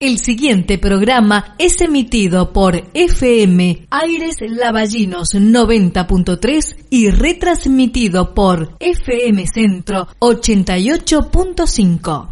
[0.00, 10.06] El siguiente programa es emitido por FM Aires Lavallinos 90.3 y retransmitido por FM Centro
[10.20, 12.28] 88.5.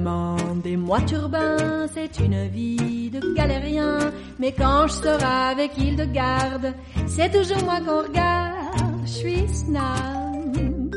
[0.00, 3.98] Ça demande des mois turbins, c'est une vie de galérien.
[4.38, 5.72] Mais quand je serai avec
[6.12, 6.72] garde
[7.06, 9.02] c'est toujours moi qu'on regarde.
[9.04, 10.94] Je suis snob,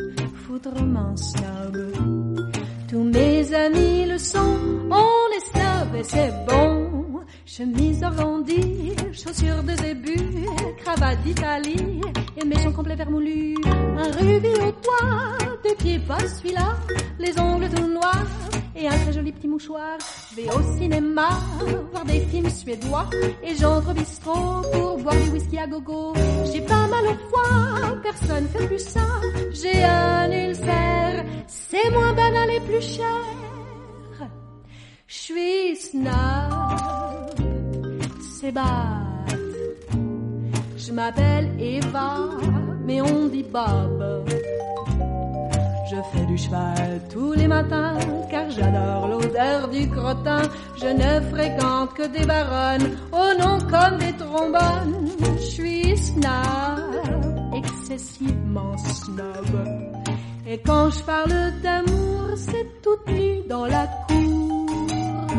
[0.48, 1.92] foutrement snob.
[2.90, 4.58] Tous mes amis le sont,
[4.90, 6.93] on est snob et c'est bon.
[7.46, 10.16] Chemise arrondie, chaussures de zébu,
[10.84, 12.02] cravate d'Italie
[12.38, 13.56] et méchant complet vermoulu.
[13.66, 16.76] Un rubis au toit, des pieds pas celui-là,
[17.20, 18.28] les ongles tout noirs
[18.76, 19.98] et un très joli petit mouchoir.
[20.32, 21.30] Je vais au cinéma,
[21.92, 23.10] voir des films suédois
[23.44, 26.14] et j'entre au bistrot pour boire du whisky à gogo.
[26.52, 29.06] J'ai pas mal au foie, personne fait plus ça.
[29.52, 33.43] J'ai un ulcère, c'est moins banal et plus cher.
[35.08, 37.44] Je suis snob
[40.76, 42.30] je m'appelle Eva,
[42.86, 44.26] mais on dit Bob.
[45.90, 47.98] Je fais du cheval tous les matins,
[48.30, 50.42] car j'adore l'odeur du crottin.
[50.76, 55.08] Je ne fréquente que des baronnes, oh non, comme des trombones.
[55.38, 59.68] Je suis snob, excessivement snob.
[60.46, 64.53] Et quand je parle d'amour, c'est toute nu dans la cour.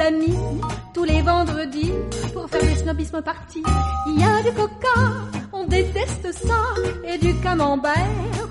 [0.00, 0.38] amis
[0.94, 1.92] tous les vendredis
[2.32, 3.62] pour faire des snobismes parties.
[4.06, 5.00] Il y a du coca,
[5.52, 6.62] on déteste ça,
[7.04, 7.94] et du camembert,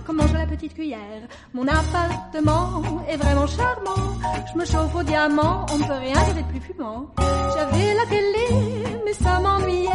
[0.05, 1.23] comme mange la petite cuillère.
[1.53, 4.19] Mon appartement est vraiment charmant,
[4.51, 7.07] je me chauffe au diamant, on ne peut rien dire de plus fumant.
[7.55, 8.47] J'avais la télé,
[9.05, 9.89] mais ça m'ennuyait,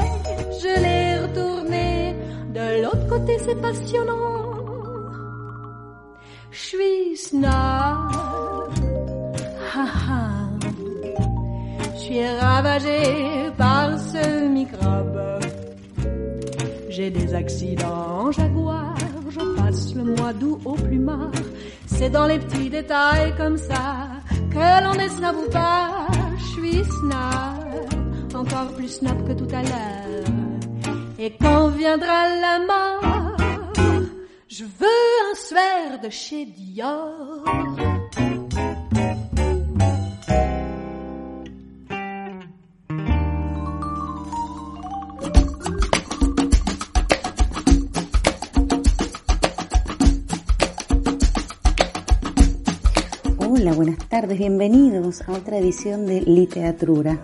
[0.61, 2.17] je l'ai retournée.
[2.53, 4.45] De l'autre côté, c'est passionnant.
[6.51, 8.94] Je suis snob
[12.23, 15.21] ravagé par ce microbe.
[16.89, 18.95] J'ai des accidents jaguar,
[19.31, 21.33] je passe le mois d'août au plumard.
[21.87, 24.09] C'est dans les petits détails comme ça
[24.51, 26.07] que l'on est snob ou pas.
[26.39, 30.25] Je suis snob, encore plus snob que tout à l'heure.
[31.19, 33.37] Et quand viendra la mort,
[34.49, 37.94] je veux un swear de chez Dior.
[53.65, 57.19] Hola, buenas tardes, bienvenidos a otra edición de Literatura.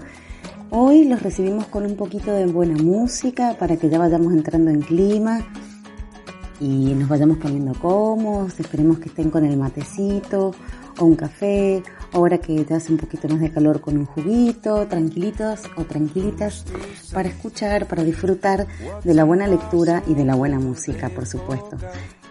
[0.71, 4.81] Hoy los recibimos con un poquito de buena música para que ya vayamos entrando en
[4.81, 5.47] clima
[6.59, 10.55] y nos vayamos poniendo cómodos, esperemos que estén con el matecito
[10.99, 14.87] o un café, ahora que ya hace un poquito más de calor con un juguito,
[14.87, 16.65] tranquilitos o tranquilitas
[17.13, 18.67] para escuchar, para disfrutar
[19.05, 21.77] de la buena lectura y de la buena música, por supuesto.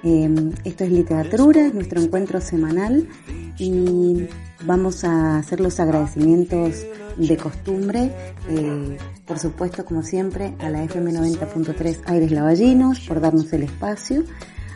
[0.04, 3.08] Em, esto es literatura, es nuestro encuentro semanal
[3.58, 4.28] y
[4.64, 6.86] vamos a hacer los agradecimientos
[7.18, 8.12] de costumbre,
[8.50, 14.24] eh, por supuesto como siempre a la FM 90.3 Aires Lavallinos por darnos el espacio,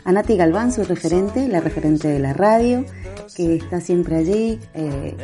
[0.04, 2.84] a Nati Galván, su referente, la referente de la radio,
[3.34, 5.16] que está siempre allí eh,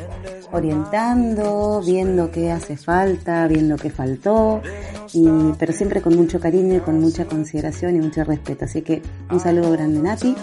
[0.53, 4.63] orientando, viendo qué hace falta, viendo qué faltó,
[5.13, 5.29] y,
[5.59, 8.65] pero siempre con mucho cariño y con mucha consideración y mucho respeto.
[8.65, 10.35] Así que un saludo grande Nati.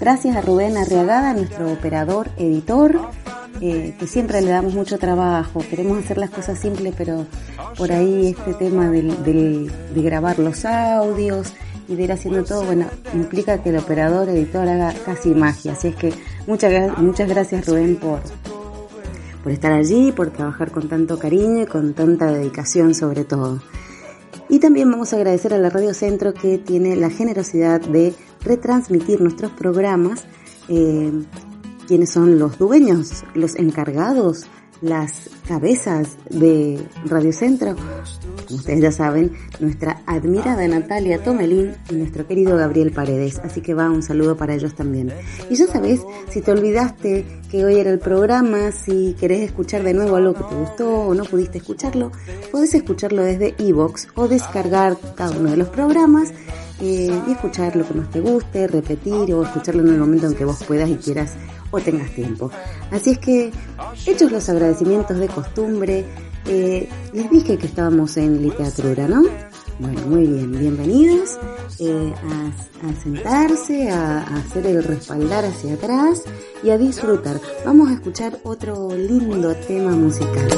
[0.00, 2.98] Gracias a Rubén Arriagada, nuestro operador, editor,
[3.60, 5.62] eh, que siempre le damos mucho trabajo.
[5.70, 7.26] Queremos hacer las cosas simples, pero
[7.78, 11.54] por ahí este tema de grabar los audios
[11.88, 15.72] y de ir haciendo todo, bueno, implica que el operador, editor haga casi magia.
[15.72, 16.12] Así es que
[16.46, 18.20] muchas, muchas gracias Rubén por,
[19.42, 23.60] por estar allí, por trabajar con tanto cariño y con tanta dedicación sobre todo.
[24.48, 29.20] Y también vamos a agradecer a la Radio Centro que tiene la generosidad de retransmitir
[29.20, 30.24] nuestros programas,
[30.68, 31.12] eh,
[31.86, 34.46] quienes son los dueños, los encargados,
[34.84, 42.26] las cabezas de Radio Centro, como ustedes ya saben, nuestra admirada Natalia Tomelín y nuestro
[42.26, 43.38] querido Gabriel Paredes.
[43.38, 45.10] Así que va un saludo para ellos también.
[45.48, 49.94] Y ya sabes, si te olvidaste que hoy era el programa, si querés escuchar de
[49.94, 52.12] nuevo algo que te gustó o no pudiste escucharlo,
[52.52, 56.32] podés escucharlo desde Evox o descargar cada uno de los programas
[56.80, 60.34] eh, y escuchar lo que más te guste, repetir o escucharlo en el momento en
[60.34, 61.34] que vos puedas y quieras
[61.74, 62.50] o tengas tiempo.
[62.90, 63.50] Así es que,
[64.06, 66.04] hechos los agradecimientos de costumbre,
[66.46, 69.22] eh, les dije que estábamos en literatura, ¿no?
[69.80, 71.36] Bueno, muy bien, bienvenidos
[71.80, 72.14] eh,
[72.82, 76.22] a, sentarse, a, a, hacer el respaldar hacia atrás
[76.62, 77.40] y a disfrutar.
[77.64, 80.48] Vamos a escuchar otro lindo tema musical.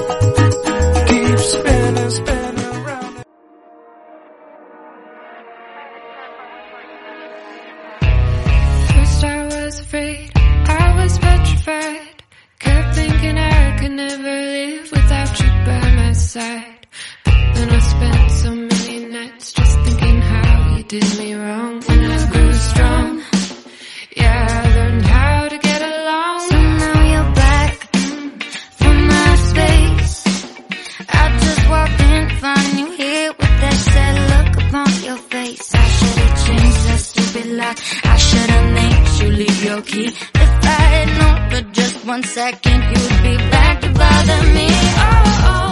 [37.59, 40.09] I should've made you leave your key.
[40.09, 44.67] If I had known for just one second, you'd be back to bother me.
[44.69, 45.66] Oh, oh.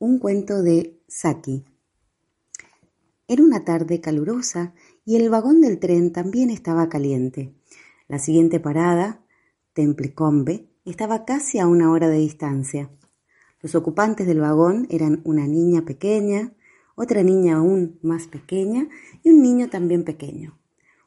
[0.00, 1.64] Un cuento de Saki.
[3.28, 7.54] Era una tarde calurosa y el vagón del tren también estaba caliente.
[8.08, 9.24] La siguiente parada,
[9.74, 12.90] Templecombe, estaba casi a una hora de distancia.
[13.60, 16.52] Los ocupantes del vagón eran una niña pequeña,
[16.96, 18.88] otra niña aún más pequeña
[19.22, 20.58] y un niño también pequeño.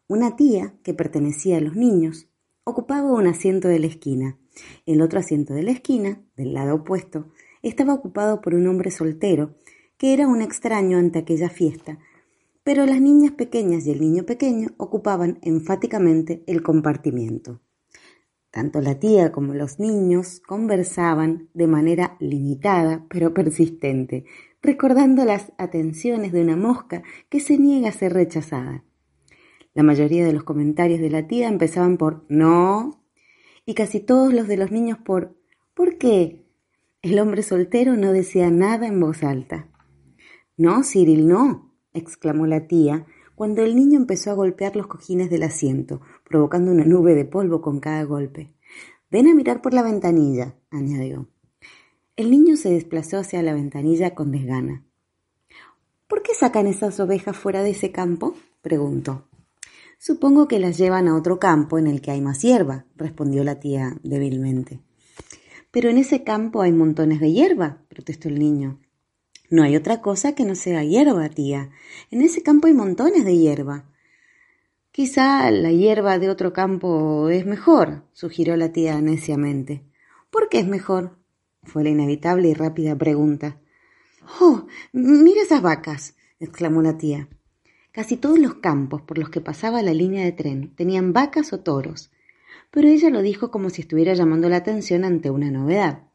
[0.08, 2.30] Una tía, que pertenecía a los niños,
[2.64, 4.38] ocupaba un asiento de la esquina.
[4.86, 7.28] El otro asiento de la esquina, del lado opuesto,
[7.70, 9.56] estaba ocupado por un hombre soltero,
[9.98, 11.98] que era un extraño ante aquella fiesta,
[12.64, 17.62] pero las niñas pequeñas y el niño pequeño ocupaban enfáticamente el compartimiento.
[18.52, 24.26] Tanto la tía como los niños conversaban de manera limitada pero persistente,
[24.62, 28.84] recordando las atenciones de una mosca que se niega a ser rechazada.
[29.74, 33.04] La mayoría de los comentarios de la tía empezaban por no
[33.66, 35.36] y casi todos los de los niños por
[35.74, 36.43] ¿por qué?
[37.04, 39.68] El hombre soltero no decía nada en voz alta.
[40.56, 43.06] No, Cyril, no, exclamó la tía,
[43.36, 47.62] cuando el niño empezó a golpear los cojines del asiento, provocando una nube de polvo
[47.62, 48.56] con cada golpe.
[49.12, 51.28] Ven a mirar por la ventanilla, añadió.
[52.16, 54.86] El niño se desplazó hacia la ventanilla con desgana.
[56.08, 58.34] ¿Por qué sacan esas ovejas fuera de ese campo?
[58.62, 59.28] preguntó.
[60.00, 63.60] Supongo que las llevan a otro campo en el que hay más hierba, respondió la
[63.60, 64.80] tía débilmente.
[65.74, 68.80] Pero en ese campo hay montones de hierba, protestó el niño.
[69.50, 71.72] No hay otra cosa que no sea hierba, tía.
[72.12, 73.90] En ese campo hay montones de hierba.
[74.92, 79.84] Quizá la hierba de otro campo es mejor, sugirió la tía neciamente.
[80.30, 81.18] ¿Por qué es mejor?
[81.64, 83.60] fue la inevitable y rápida pregunta.
[84.42, 87.30] Oh, mira esas vacas, exclamó la tía.
[87.92, 91.62] Casi todos los campos por los que pasaba la línea de tren tenían vacas o
[91.62, 92.12] toros,
[92.74, 96.08] pero ella lo dijo como si estuviera llamando la atención ante una novedad.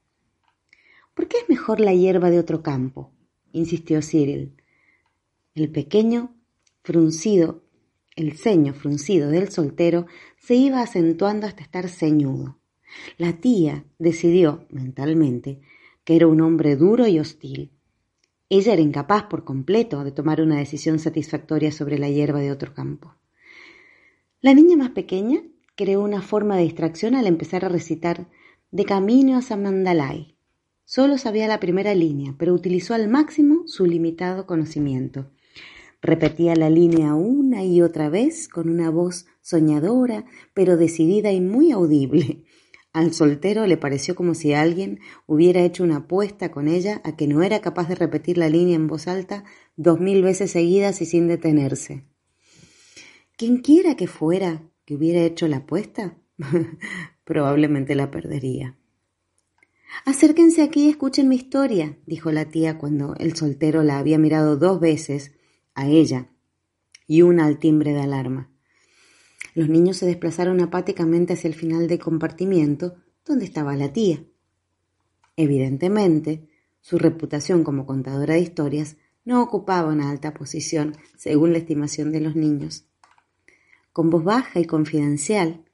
[1.15, 3.13] ¿Por qué es mejor la hierba de otro campo?
[3.53, 4.57] insistió Cyril.
[5.55, 6.35] El pequeño,
[6.83, 7.63] fruncido,
[8.17, 12.59] el ceño fruncido del soltero se iba acentuando hasta estar ceñudo.
[13.19, 15.61] La tía decidió, mentalmente,
[16.03, 17.71] que era un hombre duro y hostil.
[18.49, 22.75] Ella era incapaz por completo de tomar una decisión satisfactoria sobre la hierba de otro
[22.75, 23.15] campo.
[24.41, 25.45] La niña más pequeña
[25.79, 28.27] creó una forma de distracción al empezar a recitar
[28.73, 30.37] De camino a Samandalay,
[30.85, 35.31] Solo sabía la primera línea, pero utilizó al máximo su limitado conocimiento.
[36.03, 41.71] Repetía la línea una y otra vez con una voz soñadora, pero decidida y muy
[41.71, 42.45] audible.
[42.93, 47.29] Al soltero le pareció como si alguien hubiera hecho una apuesta con ella a que
[47.29, 49.45] no era capaz de repetir la línea en voz alta
[49.77, 52.05] dos mil veces seguidas y sin detenerse.
[53.37, 56.17] Quien quiera que fuera que hubiera hecho la apuesta,
[57.25, 58.75] probablemente la perdería.
[60.07, 64.57] Acérquense aquí y escuchen mi historia, dijo la tía cuando el soltero la había mirado
[64.57, 65.33] dos veces
[65.75, 66.31] a ella
[67.07, 68.51] y una al timbre de alarma.
[69.53, 72.95] Los niños se desplazaron apáticamente hacia el final del compartimiento
[73.27, 74.25] donde estaba la tía.
[75.37, 76.49] Evidentemente,
[76.81, 82.21] su reputación como contadora de historias no ocupaba una alta posición según la estimación de
[82.21, 82.88] los niños.
[83.99, 85.65] Con voz baja y confidencial,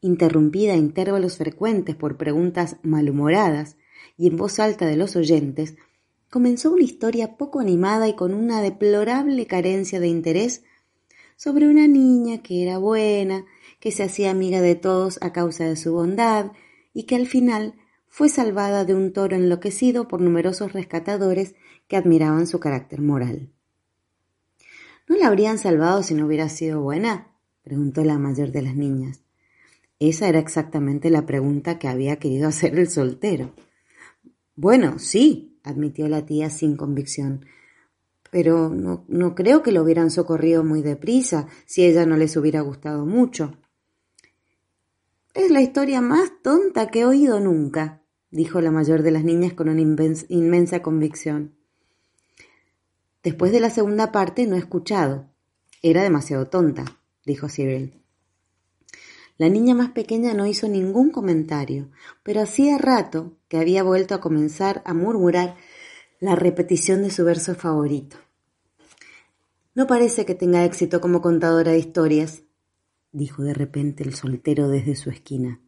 [0.00, 3.76] interrumpida a intervalos frecuentes por preguntas malhumoradas
[4.16, 5.76] y en voz alta de los oyentes,
[6.30, 10.64] comenzó una historia poco animada y con una deplorable carencia de interés
[11.36, 13.44] sobre una niña que era buena,
[13.80, 16.52] que se hacía amiga de todos a causa de su bondad
[16.94, 17.74] y que al final
[18.08, 21.54] fue salvada de un toro enloquecido por numerosos rescatadores
[21.86, 23.52] que admiraban su carácter moral.
[25.06, 27.33] ¿No la habrían salvado si no hubiera sido buena?
[27.64, 29.22] Preguntó la mayor de las niñas.
[29.98, 33.52] Esa era exactamente la pregunta que había querido hacer el soltero.
[34.54, 37.46] Bueno, sí, admitió la tía sin convicción,
[38.30, 42.60] pero no, no creo que lo hubieran socorrido muy deprisa si ella no les hubiera
[42.60, 43.56] gustado mucho.
[45.32, 49.54] Es la historia más tonta que he oído nunca, dijo la mayor de las niñas
[49.54, 51.54] con una inmensa convicción.
[53.24, 55.30] Después de la segunda parte no he escuchado.
[55.82, 56.84] Era demasiado tonta,
[57.24, 58.00] dijo Cyril.
[59.36, 61.90] La niña más pequeña no hizo ningún comentario,
[62.22, 65.56] pero hacía rato que había vuelto a comenzar a murmurar
[66.20, 68.16] la repetición de su verso favorito.
[69.74, 72.42] No parece que tenga éxito como contadora de historias,
[73.10, 75.60] dijo de repente el soltero desde su esquina.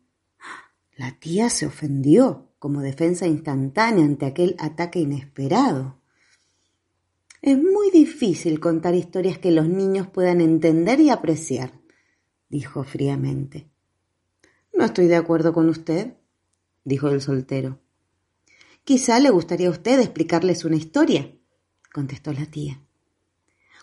[0.97, 6.01] La tía se ofendió como defensa instantánea ante aquel ataque inesperado.
[7.43, 11.73] Es muy difícil contar historias que los niños puedan entender y apreciar
[12.49, 13.71] dijo fríamente.
[14.73, 16.15] No estoy de acuerdo con usted,
[16.85, 17.81] dijo el soltero.
[18.85, 21.35] Quizá le gustaría a usted explicarles una historia,
[21.93, 22.81] contestó la tía.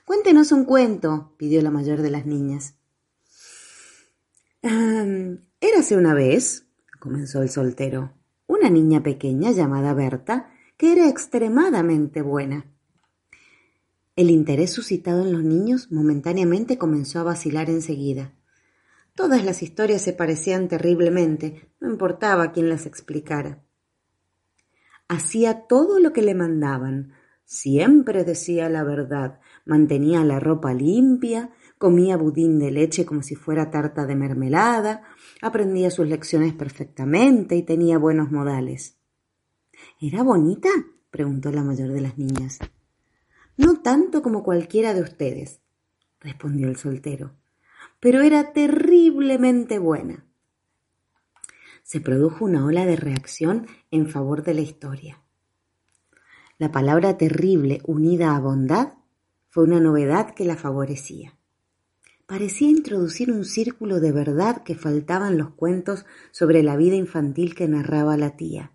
[0.05, 2.75] Cuéntenos un cuento, pidió la mayor de las niñas.
[4.61, 6.67] érase una vez,
[6.99, 8.13] comenzó el soltero,
[8.47, 12.72] una niña pequeña llamada Berta, que era extremadamente buena.
[14.15, 18.33] El interés suscitado en los niños momentáneamente comenzó a vacilar enseguida.
[19.15, 23.63] Todas las historias se parecían terriblemente, no importaba quién las explicara.
[25.07, 27.13] Hacía todo lo que le mandaban,
[27.45, 31.51] siempre decía la verdad, mantenía la ropa limpia,
[31.83, 35.03] Comía budín de leche como si fuera tarta de mermelada,
[35.41, 39.01] aprendía sus lecciones perfectamente y tenía buenos modales.
[39.99, 40.69] ¿Era bonita?
[41.11, 42.59] preguntó la mayor de las niñas.
[43.55, 45.61] No tanto como cualquiera de ustedes,
[46.19, 47.35] respondió el soltero,
[47.99, 50.25] pero era terriblemente buena.
[51.83, 55.21] Se produjo una ola de reacción en favor de la historia.
[56.57, 58.93] La palabra terrible unida a bondad
[59.49, 61.37] fue una novedad que la favorecía.
[62.25, 67.67] Parecía introducir un círculo de verdad que faltaban los cuentos sobre la vida infantil que
[67.67, 68.71] narraba la tía.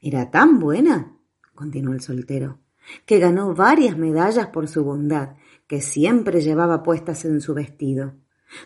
[0.00, 1.16] Era tan buena,
[1.54, 2.60] continuó el soltero,
[3.06, 5.36] que ganó varias medallas por su bondad,
[5.66, 8.14] que siempre llevaba puestas en su vestido.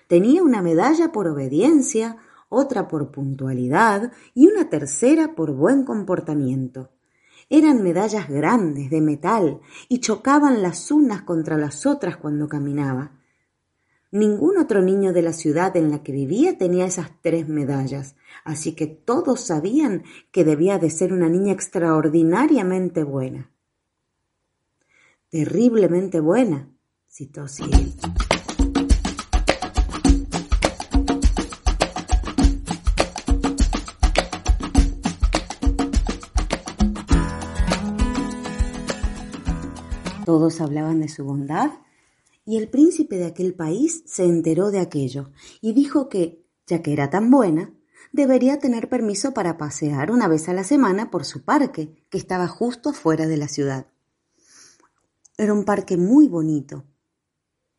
[0.09, 2.17] Tenía una medalla por obediencia,
[2.49, 6.91] otra por puntualidad y una tercera por buen comportamiento.
[7.49, 13.13] Eran medallas grandes de metal y chocaban las unas contra las otras cuando caminaba.
[14.11, 18.75] Ningún otro niño de la ciudad en la que vivía tenía esas tres medallas, así
[18.75, 23.51] que todos sabían que debía de ser una niña extraordinariamente buena.
[25.29, 26.71] Terriblemente buena,
[27.09, 27.95] citó Cyril.
[40.25, 41.73] Todos hablaban de su bondad
[42.45, 46.93] y el príncipe de aquel país se enteró de aquello y dijo que, ya que
[46.93, 47.73] era tan buena,
[48.13, 52.47] debería tener permiso para pasear una vez a la semana por su parque, que estaba
[52.47, 53.89] justo fuera de la ciudad.
[55.39, 56.85] Era un parque muy bonito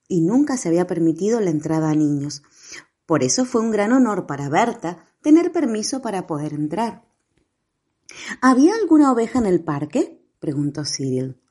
[0.07, 2.43] y nunca se había permitido la entrada a niños.
[3.05, 7.05] Por eso fue un gran honor para Berta tener permiso para poder entrar.
[8.41, 10.23] ¿Había alguna oveja en el parque?
[10.39, 11.41] preguntó Cyril.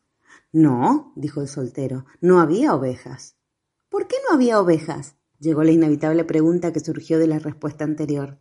[0.52, 3.36] No, dijo el soltero, no había ovejas.
[3.88, 5.16] ¿Por qué no había ovejas?
[5.38, 8.38] llegó la inevitable pregunta que surgió de la respuesta anterior.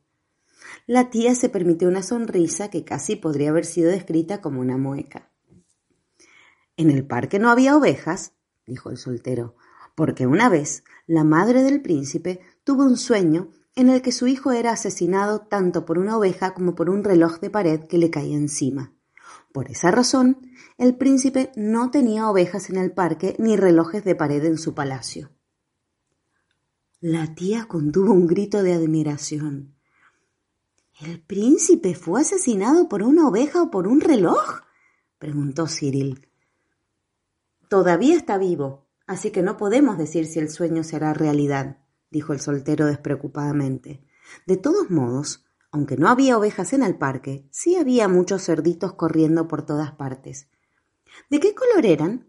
[0.87, 5.31] La tía se permitió una sonrisa que casi podría haber sido descrita como una mueca.
[6.77, 8.33] En el parque no había ovejas,
[8.65, 9.55] dijo el soltero,
[9.95, 14.51] porque una vez la madre del príncipe tuvo un sueño en el que su hijo
[14.51, 18.35] era asesinado tanto por una oveja como por un reloj de pared que le caía
[18.35, 18.93] encima.
[19.51, 20.37] Por esa razón,
[20.77, 25.29] el príncipe no tenía ovejas en el parque ni relojes de pared en su palacio.
[26.99, 29.75] La tía contuvo un grito de admiración.
[30.99, 34.61] ¿El príncipe fue asesinado por una oveja o por un reloj?
[35.19, 36.24] preguntó Cyril.
[37.69, 41.77] Todavía está vivo, así que no podemos decir si el sueño será realidad,
[42.11, 44.05] dijo el soltero despreocupadamente.
[44.45, 49.47] De todos modos, aunque no había ovejas en el parque, sí había muchos cerditos corriendo
[49.47, 50.47] por todas partes.
[51.29, 52.27] ¿De qué color eran?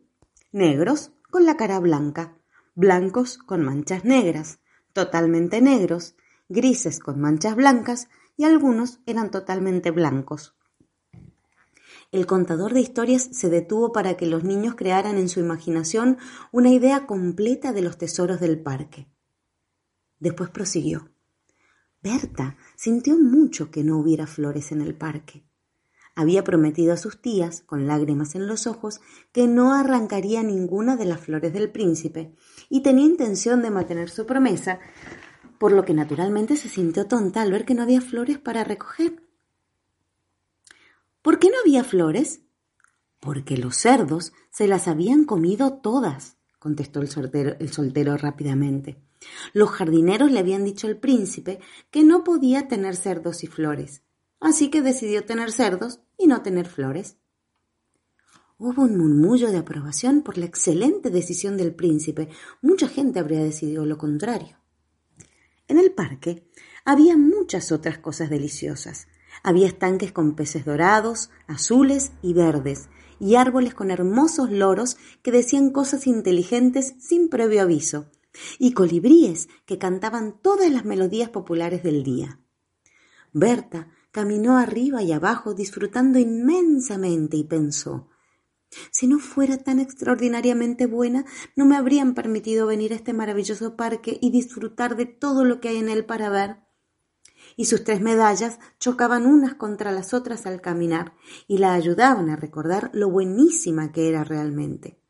[0.51, 2.39] Negros, con la cara blanca,
[2.75, 4.59] blancos con manchas negras,
[4.93, 6.17] totalmente negros,
[6.49, 10.56] grises con manchas blancas y algunos eran totalmente blancos.
[12.17, 16.17] El contador de historias se detuvo para que los niños crearan en su imaginación
[16.51, 19.07] una idea completa de los tesoros del parque.
[20.19, 21.11] Después prosiguió.
[22.03, 25.45] Berta sintió mucho que no hubiera flores en el parque.
[26.15, 29.03] Había prometido a sus tías, con lágrimas en los ojos,
[29.33, 32.35] que no arrancaría ninguna de las flores del príncipe,
[32.71, 34.81] y tenía intención de mantener su promesa,
[35.59, 39.26] por lo que naturalmente se sintió tonta al ver que no había flores para recoger.
[41.27, 42.43] ¿Por qué no había flores?
[43.19, 49.03] Porque los cerdos se las habían comido todas, contestó el soltero, el soltero rápidamente.
[49.53, 51.59] Los jardineros le habían dicho al príncipe
[51.91, 54.05] que no podía tener cerdos y flores,
[54.39, 57.17] así que decidió tener cerdos y no tener flores.
[58.57, 62.29] Hubo un murmullo de aprobación por la excelente decisión del príncipe.
[62.63, 64.59] Mucha gente habría decidido lo contrario.
[65.67, 66.49] En el parque
[66.85, 69.09] había muchas otras cosas deliciosas.
[69.47, 72.89] Había estanques con peces dorados, azules y verdes,
[73.21, 78.11] y árboles con hermosos loros que decían cosas inteligentes sin previo aviso,
[78.59, 82.41] y colibríes que cantaban todas las melodías populares del día.
[83.33, 88.11] Berta caminó arriba y abajo disfrutando inmensamente y pensó
[88.91, 94.19] si no fuera tan extraordinariamente buena, no me habrían permitido venir a este maravilloso parque
[94.21, 96.66] y disfrutar de todo lo que hay en él para ver.
[97.57, 101.15] Y sus tres medallas chocaban unas contra las otras al caminar
[101.49, 105.01] y la ayudaban a recordar lo buenísima que era realmente.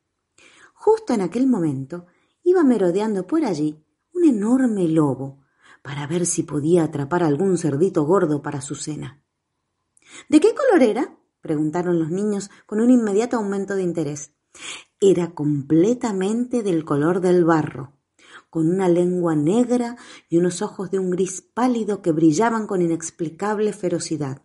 [0.73, 2.07] Justo en aquel momento
[2.45, 5.41] iba merodeando por allí un enorme lobo
[5.83, 9.23] para ver si podía atrapar algún cerdito gordo para su cena.
[10.29, 11.17] ¿De qué color era?
[11.41, 14.33] preguntaron los niños con un inmediato aumento de interés.
[15.01, 17.96] Era completamente del color del barro,
[18.57, 19.99] con una lengua negra
[20.31, 24.41] y unos ojos de un gris pálido que brillaban con inexplicable ferocidad.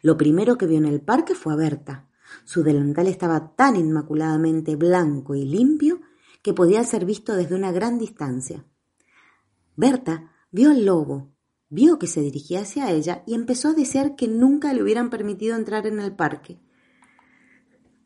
[0.00, 2.08] Lo primero que vio en el parque fue a Berta.
[2.44, 6.02] Su delantal estaba tan inmaculadamente blanco y limpio
[6.40, 8.64] que podía ser visto desde una gran distancia.
[9.74, 11.32] Berta vio al lobo,
[11.70, 15.56] vio que se dirigía hacia ella y empezó a desear que nunca le hubieran permitido
[15.56, 16.60] entrar en el parque.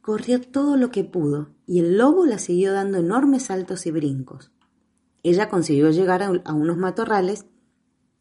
[0.00, 4.50] Corrió todo lo que pudo y el lobo la siguió dando enormes saltos y brincos.
[5.22, 7.46] Ella consiguió llegar a unos matorrales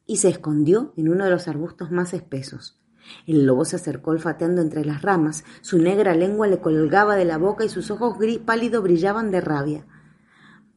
[0.06, 2.82] y se escondió en uno de los arbustos más espesos.
[3.26, 7.38] El lobo se acercó olfateando entre las ramas, su negra lengua le colgaba de la
[7.38, 9.88] boca y sus ojos gris pálido brillaban de rabia.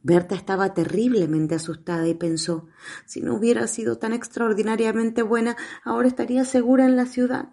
[0.01, 2.67] Berta estaba terriblemente asustada y pensó,
[3.05, 7.49] si no hubiera sido tan extraordinariamente buena, ahora estaría segura en la ciudad.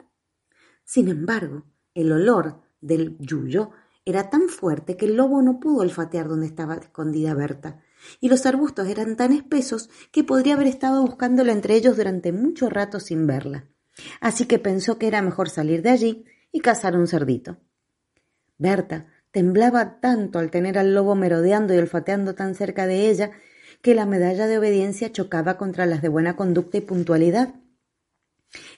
[0.85, 3.71] Sin embargo, el olor del yuyo
[4.05, 7.81] era tan fuerte que el lobo no pudo olfatear donde estaba escondida Berta,
[8.21, 12.69] y los arbustos eran tan espesos que podría haber estado buscándola entre ellos durante mucho
[12.69, 13.69] rato sin verla.
[14.21, 17.59] Así que pensó que era mejor salir de allí y cazar un cerdito.
[18.59, 23.31] Berta Temblaba tanto al tener al lobo merodeando y olfateando tan cerca de ella
[23.81, 27.55] que la medalla de obediencia chocaba contra las de buena conducta y puntualidad.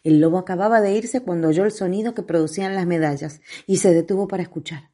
[0.05, 3.93] El lobo acababa de irse cuando oyó el sonido que producían las medallas y se
[3.93, 4.93] detuvo para escuchar.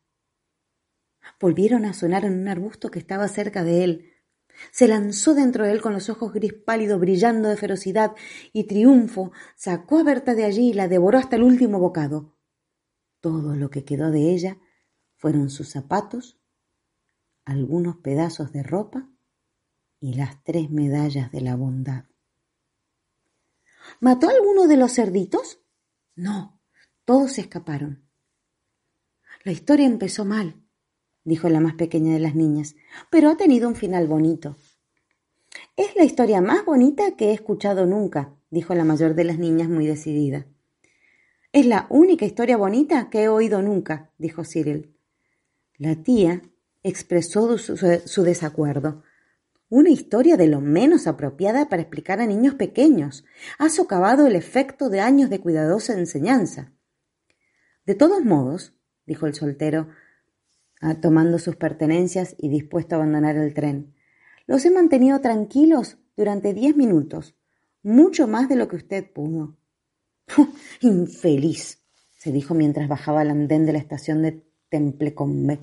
[1.38, 4.09] Volvieron a sonar en un arbusto que estaba cerca de él.
[4.70, 8.14] Se lanzó dentro de él con los ojos gris pálido brillando de ferocidad
[8.52, 12.36] y triunfo, sacó a Berta de allí y la devoró hasta el último bocado.
[13.20, 14.58] Todo lo que quedó de ella
[15.16, 16.40] fueron sus zapatos,
[17.44, 19.08] algunos pedazos de ropa
[20.00, 22.04] y las tres medallas de la bondad.
[24.00, 25.60] ¿Mató a alguno de los cerditos?
[26.14, 26.60] No,
[27.04, 28.08] todos escaparon.
[29.44, 30.62] La historia empezó mal,
[31.24, 32.76] dijo la más pequeña de las niñas,
[33.10, 34.56] pero ha tenido un final bonito.
[35.76, 39.68] Es la historia más bonita que he escuchado nunca, dijo la mayor de las niñas
[39.68, 40.46] muy decidida.
[41.52, 44.94] Es la única historia bonita que he oído nunca, dijo Cyril.
[45.78, 46.42] La tía
[46.82, 49.02] expresó su, desacuerdo.
[49.68, 53.24] Una historia de lo menos apropiada para explicar a niños pequeños.
[53.58, 56.72] Ha socavado el efecto de años de cuidadosa enseñanza.
[57.86, 58.74] De todos modos,
[59.06, 59.88] dijo el soltero,
[61.00, 63.94] tomando sus pertenencias y dispuesto a abandonar el tren,
[64.46, 67.36] los he mantenido tranquilos durante diez minutos,
[67.82, 69.56] mucho más de lo que usted pudo.
[70.80, 71.82] Infeliz,
[72.18, 75.60] se dijo mientras bajaba al andén de la estación de Templecombe.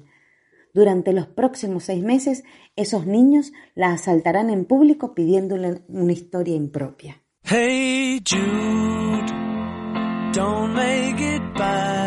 [0.73, 2.43] Durante los próximos seis meses,
[2.75, 7.23] esos niños la asaltarán en público pidiéndole una historia impropia.
[7.43, 9.32] Hey Jude,
[10.34, 12.07] don't make it.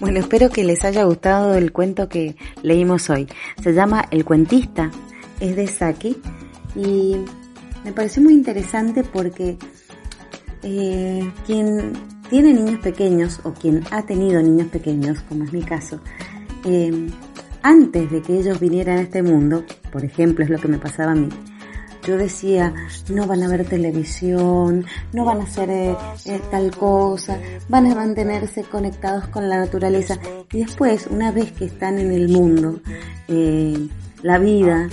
[0.00, 3.26] Bueno, espero que les haya gustado el cuento que leímos hoy.
[3.60, 4.92] Se llama El cuentista,
[5.40, 6.16] es de Saki
[6.76, 7.16] y
[7.84, 9.56] me pareció muy interesante porque
[10.62, 11.92] eh, quien
[12.30, 16.00] tiene niños pequeños o quien ha tenido niños pequeños, como es mi caso,
[16.64, 17.08] eh,
[17.62, 21.12] antes de que ellos vinieran a este mundo, por ejemplo, es lo que me pasaba
[21.12, 21.28] a mí,
[22.08, 22.72] yo decía,
[23.10, 25.94] no van a ver televisión, no van a hacer eh,
[26.24, 30.18] eh, tal cosa, van a mantenerse conectados con la naturaleza.
[30.50, 32.80] Y después, una vez que están en el mundo,
[33.28, 33.88] eh,
[34.22, 34.88] la vida,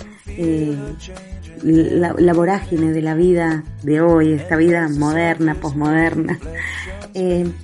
[1.64, 6.38] la, vorágine de la vida de hoy, esta vida moderna, posmoderna,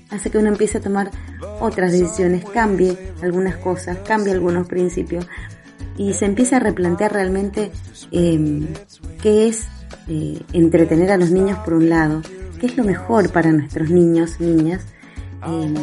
[0.09, 1.11] hace que uno empiece a tomar
[1.59, 5.27] otras decisiones, cambie algunas cosas, cambie algunos principios
[5.97, 7.71] y se empieza a replantear realmente
[8.11, 8.67] eh,
[9.21, 9.67] qué es
[10.07, 12.21] eh, entretener a los niños por un lado,
[12.59, 14.85] qué es lo mejor para nuestros niños, niñas,
[15.47, 15.73] eh,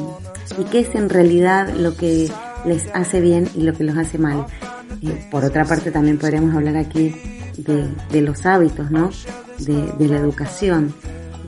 [0.59, 2.31] y qué es en realidad lo que
[2.65, 4.47] les hace bien y lo que los hace mal.
[5.03, 7.15] Eh, por otra parte también podríamos hablar aquí
[7.57, 9.11] de, de los hábitos, ¿no?
[9.59, 10.95] De, de, la educación.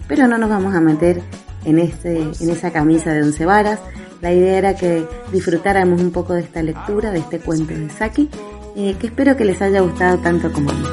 [0.08, 1.22] Pero no nos vamos a meter
[1.64, 3.80] en, este, en esa camisa de once varas.
[4.20, 8.28] La idea era que disfrutáramos un poco de esta lectura, de este cuento de Saki,
[8.76, 10.84] eh, que espero que les haya gustado tanto como a mí.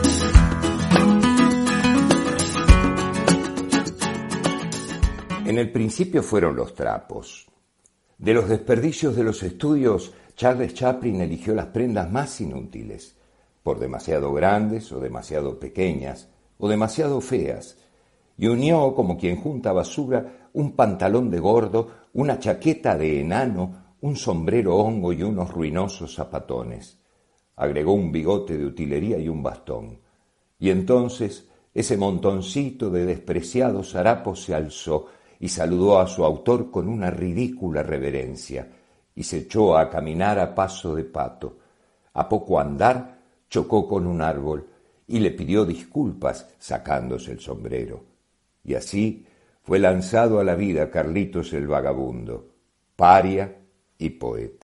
[5.45, 7.47] En el principio fueron los trapos.
[8.17, 13.15] De los desperdicios de los estudios, Charles Chaplin eligió las prendas más inútiles,
[13.63, 17.77] por demasiado grandes o demasiado pequeñas o demasiado feas,
[18.37, 24.15] y unió, como quien junta basura, un pantalón de gordo, una chaqueta de enano, un
[24.15, 26.99] sombrero hongo y unos ruinosos zapatones.
[27.57, 29.99] Agregó un bigote de utilería y un bastón.
[30.59, 35.07] Y entonces ese montoncito de despreciados harapos se alzó
[35.39, 38.67] y saludó a su autor con una ridícula reverencia,
[39.13, 41.59] y se echó a caminar a paso de pato.
[42.13, 44.67] A poco andar chocó con un árbol
[45.07, 48.03] y le pidió disculpas sacándose el sombrero.
[48.63, 49.25] Y así
[49.61, 52.49] fue lanzado a la vida Carlitos el vagabundo,
[52.95, 53.55] paria
[53.97, 54.65] y poeta.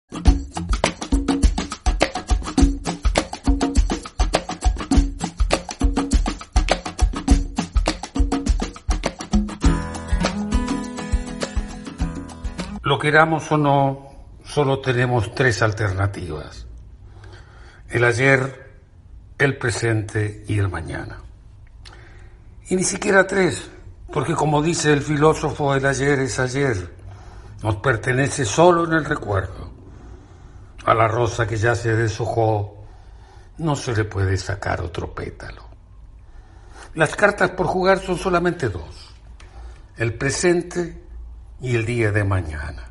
[12.98, 14.10] Queramos o no,
[14.44, 16.66] solo tenemos tres alternativas.
[17.88, 18.80] El ayer,
[19.38, 21.18] el presente y el mañana.
[22.68, 23.70] Y ni siquiera tres,
[24.12, 26.94] porque como dice el filósofo, el ayer es ayer,
[27.62, 29.70] nos pertenece solo en el recuerdo.
[30.84, 32.84] A la rosa que ya se deshojó,
[33.58, 35.62] no se le puede sacar otro pétalo.
[36.94, 39.14] Las cartas por jugar son solamente dos,
[39.96, 41.05] el presente
[41.60, 42.90] y el día de mañana.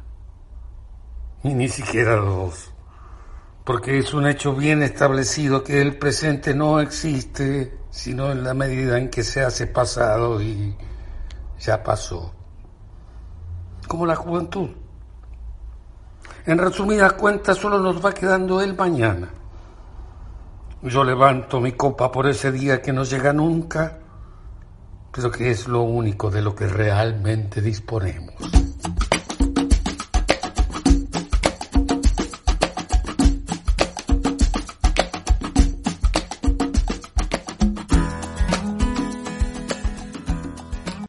[1.44, 2.72] Y ni siquiera dos,
[3.64, 8.98] porque es un hecho bien establecido que el presente no existe sino en la medida
[8.98, 10.76] en que se hace pasado y
[11.58, 12.34] ya pasó.
[13.88, 14.70] Como la juventud.
[16.46, 19.30] En resumidas cuentas, solo nos va quedando el mañana.
[20.82, 24.00] Yo levanto mi copa por ese día que no llega nunca,
[25.16, 28.36] pero que es lo único de lo que realmente disponemos.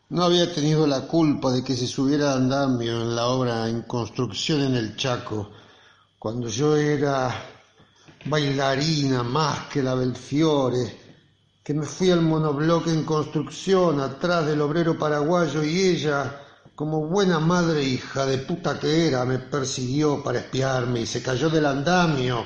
[0.09, 4.63] No había tenido la culpa de que se subiera andamio en la obra en construcción
[4.63, 5.51] en el Chaco,
[6.17, 7.35] cuando yo era
[8.25, 11.06] bailarina más que la Belfiore,
[11.67, 16.41] que me fui al monobloque en construcción atrás del obrero paraguayo y ella,
[16.77, 21.51] como buena madre hija de puta que era, me persiguió para espiarme y se cayó
[21.51, 22.45] del andamio,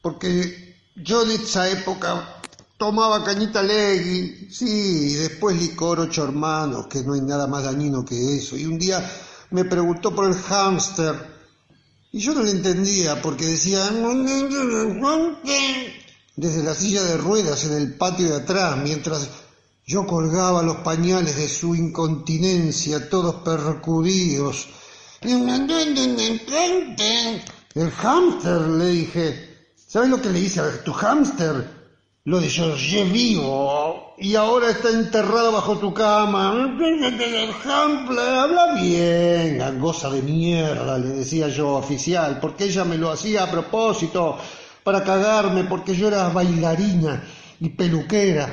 [0.00, 2.40] porque yo en esa época
[2.78, 8.06] tomaba cañita legui, sí, y después licor ocho hermanos, que no hay nada más dañino
[8.06, 9.06] que eso, y un día
[9.50, 11.14] me preguntó por el hámster,
[12.10, 13.90] y yo no le entendía porque decía
[16.40, 19.28] desde la silla de ruedas en el patio de atrás, mientras
[19.86, 24.68] yo colgaba los pañales de su incontinencia, todos percudidos.
[27.74, 29.50] El hámster, le dije.
[29.86, 31.80] ¿Sabes lo que le hice a tu hámster?
[32.24, 36.50] Lo de George vivo y ahora está enterrado bajo tu cama.
[38.42, 43.50] Habla bien, gangosa de mierda, le decía yo oficial, porque ella me lo hacía a
[43.50, 44.36] propósito,
[44.82, 47.22] para cagarme, porque yo era bailarina
[47.60, 48.48] y peluquera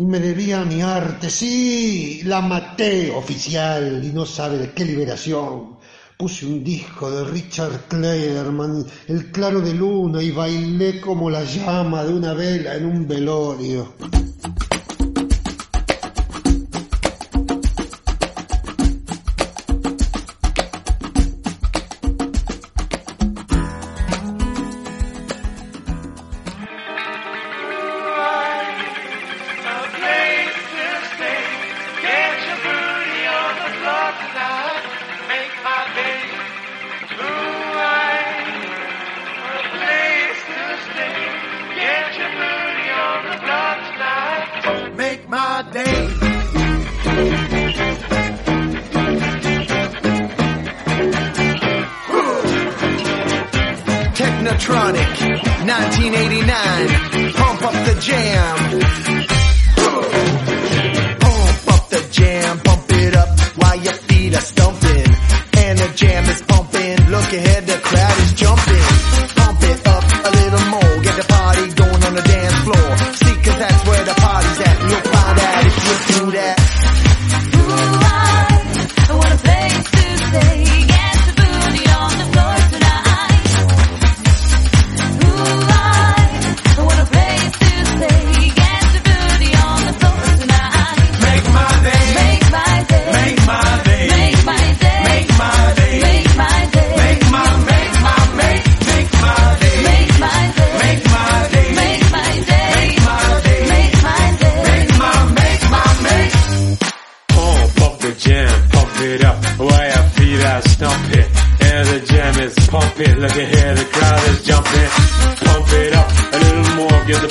[0.00, 1.28] y me debía mi arte.
[1.28, 5.76] Sí, la maté oficial y no sabe de qué liberación.
[6.16, 12.04] Puse un disco de Richard Clayderman, El claro de luna, y bailé como la llama
[12.04, 13.94] de una vela en un velorio.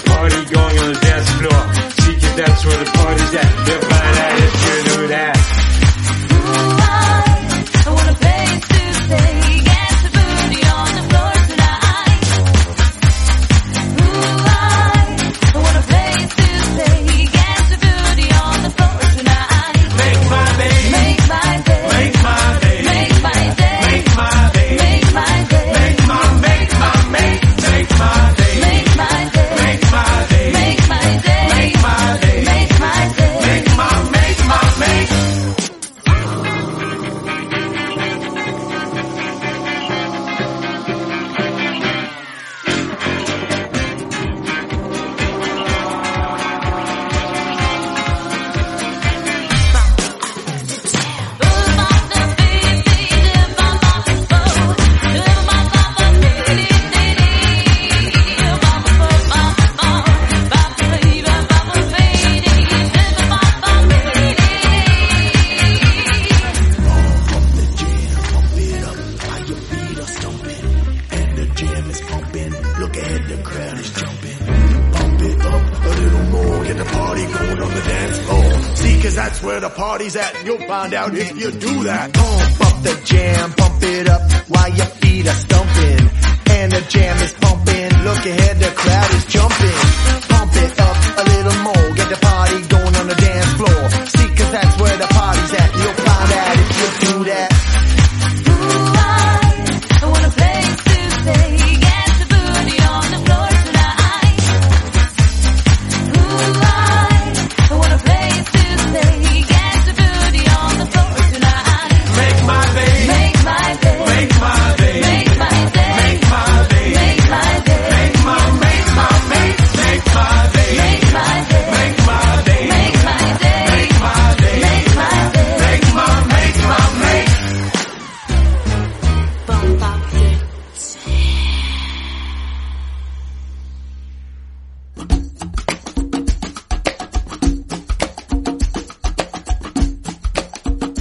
[0.06, 1.62] Party going on the dance floor.
[2.00, 3.68] See, that's where the party's at.
[3.68, 5.59] You'll find out if you do that.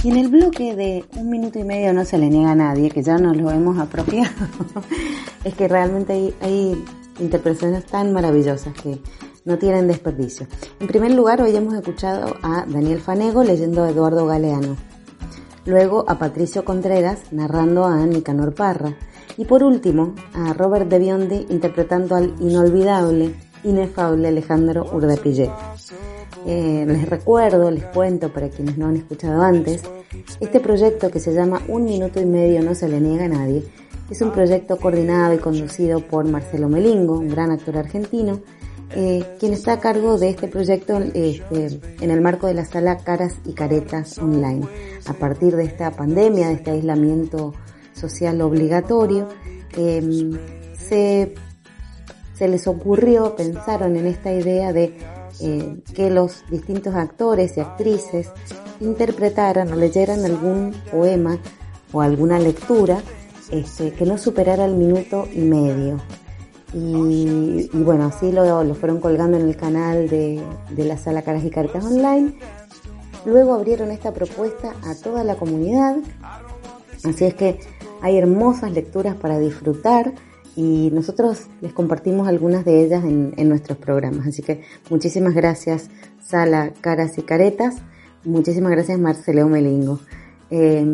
[0.01, 2.89] Y en el bloque de un minuto y medio no se le niega a nadie,
[2.89, 4.29] que ya nos lo hemos apropiado,
[5.43, 6.85] es que realmente hay,
[7.19, 9.01] interpretaciones tan maravillosas que
[9.43, 10.47] no tienen desperdicio.
[10.79, 14.77] En primer lugar, hoy hemos escuchado a Daniel Fanego leyendo a Eduardo Galeano.
[15.65, 18.95] Luego a Patricio Contreras narrando a Nicanor Parra.
[19.35, 23.35] Y por último, a Robert De Biondi interpretando al inolvidable,
[23.65, 25.51] inefable Alejandro Urdapillé.
[26.45, 29.83] Eh, les recuerdo, les cuento para quienes no han escuchado antes,
[30.39, 33.63] este proyecto que se llama Un Minuto y Medio No Se Le Niega a Nadie
[34.09, 38.39] es un proyecto coordinado y conducido por Marcelo Melingo, un gran actor argentino,
[38.95, 42.97] eh, quien está a cargo de este proyecto este, en el marco de la sala
[42.97, 44.67] Caras y Caretas Online.
[45.05, 47.53] A partir de esta pandemia, de este aislamiento
[47.93, 49.27] social obligatorio,
[49.77, 50.31] eh,
[50.73, 51.35] se,
[52.33, 54.97] se les ocurrió, pensaron en esta idea de
[55.41, 58.29] eh, que los distintos actores y actrices
[58.79, 61.37] interpretaran o leyeran algún poema
[61.91, 63.01] o alguna lectura
[63.51, 65.99] este, que no superara el minuto y medio.
[66.71, 71.43] Y, bueno, así lo, lo, fueron colgando en el canal de, de la sala Caras
[71.43, 72.37] y Cartas Online.
[73.25, 75.97] Luego abrieron esta propuesta a toda la comunidad.
[77.03, 77.59] Así es que
[78.01, 80.13] hay hermosas lecturas para disfrutar
[80.55, 84.27] y nosotros les compartimos algunas de ellas en, en, nuestros programas.
[84.27, 85.89] Así que muchísimas gracias
[86.21, 87.77] Sala Caras y Caretas,
[88.23, 89.99] muchísimas gracias Marceleo Melingo.
[90.51, 90.85] Eh,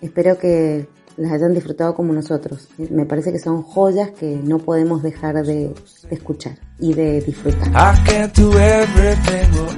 [0.00, 0.86] espero que
[1.16, 2.68] las hayan disfrutado como nosotros.
[2.90, 5.74] Me parece que son joyas que no podemos dejar de,
[6.10, 7.68] escuchar y de disfrutar.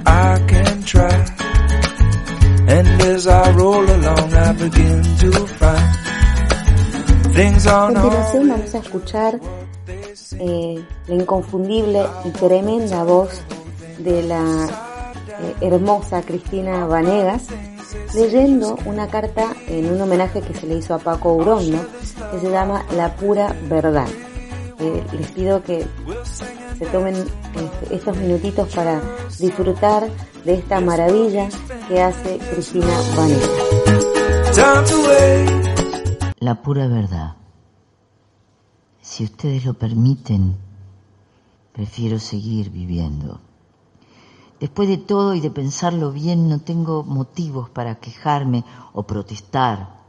[0.06, 1.08] I can try.
[2.66, 6.23] And as I roll along, I begin to find
[7.34, 9.40] A continuación vamos a escuchar
[10.38, 13.42] eh, la inconfundible y tremenda voz
[13.98, 14.68] de la
[15.40, 17.46] eh, hermosa Cristina Vanegas
[18.14, 21.84] leyendo una carta en un homenaje que se le hizo a Paco Urondo
[22.30, 24.06] que se llama La pura verdad.
[24.78, 25.84] Eh, les pido que
[26.78, 29.02] se tomen este, estos minutitos para
[29.40, 30.08] disfrutar
[30.44, 31.48] de esta maravilla
[31.88, 33.50] que hace Cristina Vanegas.
[36.44, 37.36] La pura verdad.
[39.00, 40.58] Si ustedes lo permiten,
[41.72, 43.40] prefiero seguir viviendo.
[44.60, 50.02] Después de todo y de pensarlo bien, no tengo motivos para quejarme o protestar.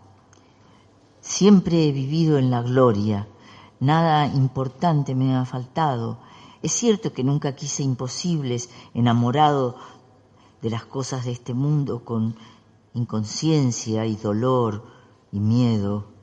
[1.21, 3.29] Siempre he vivido en la gloria,
[3.79, 6.19] nada importante me ha faltado.
[6.61, 9.77] Es cierto que nunca quise imposibles, enamorado
[10.61, 12.35] de las cosas de este mundo con
[12.93, 14.83] inconsciencia y dolor
[15.31, 16.13] y miedo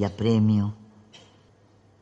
[0.00, 0.72] y apremio.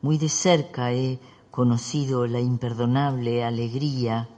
[0.01, 1.19] Muy de cerca he
[1.51, 4.29] conocido la imperdonable alegría.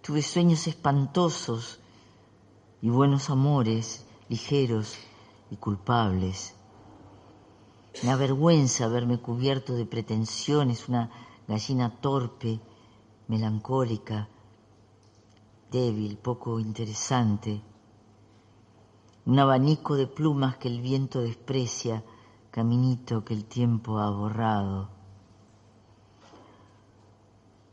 [0.00, 1.78] Tuve sueños espantosos
[2.80, 4.96] y buenos amores ligeros
[5.50, 6.54] y culpables.
[8.02, 11.10] Me avergüenza verme cubierto de pretensiones, una
[11.46, 12.58] gallina torpe,
[13.28, 14.30] melancólica,
[15.70, 17.60] débil, poco interesante,
[19.26, 22.04] un abanico de plumas que el viento desprecia,
[22.52, 24.88] caminito que el tiempo ha borrado.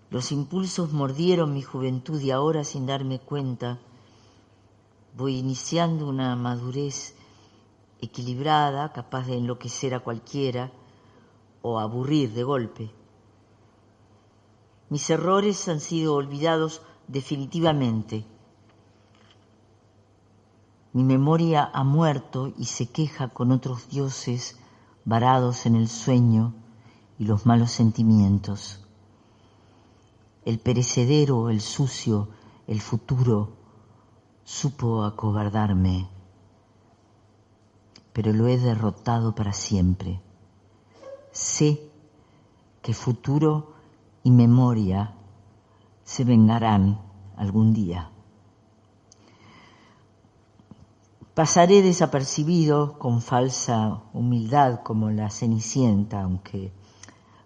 [0.10, 3.80] Los impulsos mordieron mi juventud y ahora sin darme cuenta
[5.16, 7.16] voy iniciando una madurez
[8.02, 10.72] equilibrada, capaz de enloquecer a cualquiera
[11.62, 12.92] o aburrir de golpe.
[14.90, 18.26] Mis errores han sido olvidados definitivamente.
[20.94, 24.60] Mi memoria ha muerto y se queja con otros dioses
[25.06, 26.54] varados en el sueño
[27.18, 28.86] y los malos sentimientos.
[30.46, 32.30] El perecedero, el sucio,
[32.68, 33.54] el futuro
[34.44, 36.10] supo acobardarme,
[38.14, 40.22] pero lo he derrotado para siempre.
[41.32, 41.90] Sé
[42.84, 43.74] que futuro
[44.22, 45.16] y memoria
[46.04, 47.02] se vengarán
[47.36, 48.13] algún día.
[51.34, 56.72] Pasaré desapercibido con falsa humildad como la cenicienta, aunque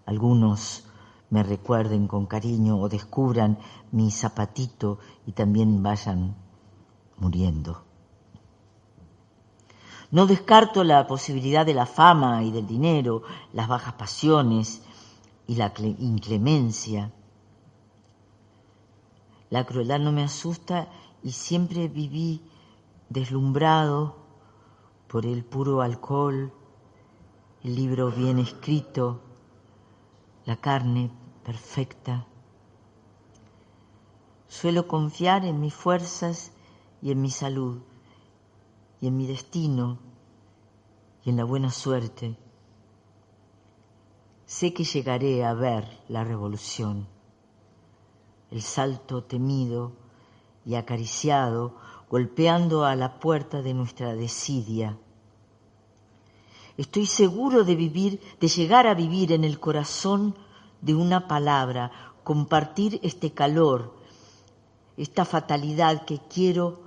[0.04, 0.84] algunos
[1.30, 3.58] me recuerden con cariño o descubran
[3.90, 6.36] mi zapatito y también vayan
[7.16, 7.82] muriendo.
[10.10, 13.22] No descarto la posibilidad de la fama y del dinero,
[13.54, 14.82] las bajas pasiones
[15.46, 17.10] y la inclemencia.
[19.48, 20.88] La crueldad no me asusta
[21.22, 22.42] y siempre viví
[23.08, 24.16] deslumbrado
[25.08, 26.52] por el puro alcohol,
[27.64, 29.20] el libro bien escrito,
[30.44, 31.10] la carne
[31.44, 32.26] perfecta.
[34.46, 36.52] Suelo confiar en mis fuerzas
[37.02, 37.80] y en mi salud
[39.00, 39.98] y en mi destino
[41.24, 42.36] y en la buena suerte.
[44.46, 47.06] Sé que llegaré a ver la revolución,
[48.50, 49.92] el salto temido
[50.64, 51.74] y acariciado
[52.10, 54.96] golpeando a la puerta de nuestra desidia.
[56.76, 60.36] Estoy seguro de vivir, de llegar a vivir en el corazón
[60.80, 61.90] de una palabra,
[62.22, 63.96] compartir este calor,
[64.96, 66.80] esta fatalidad que quiero,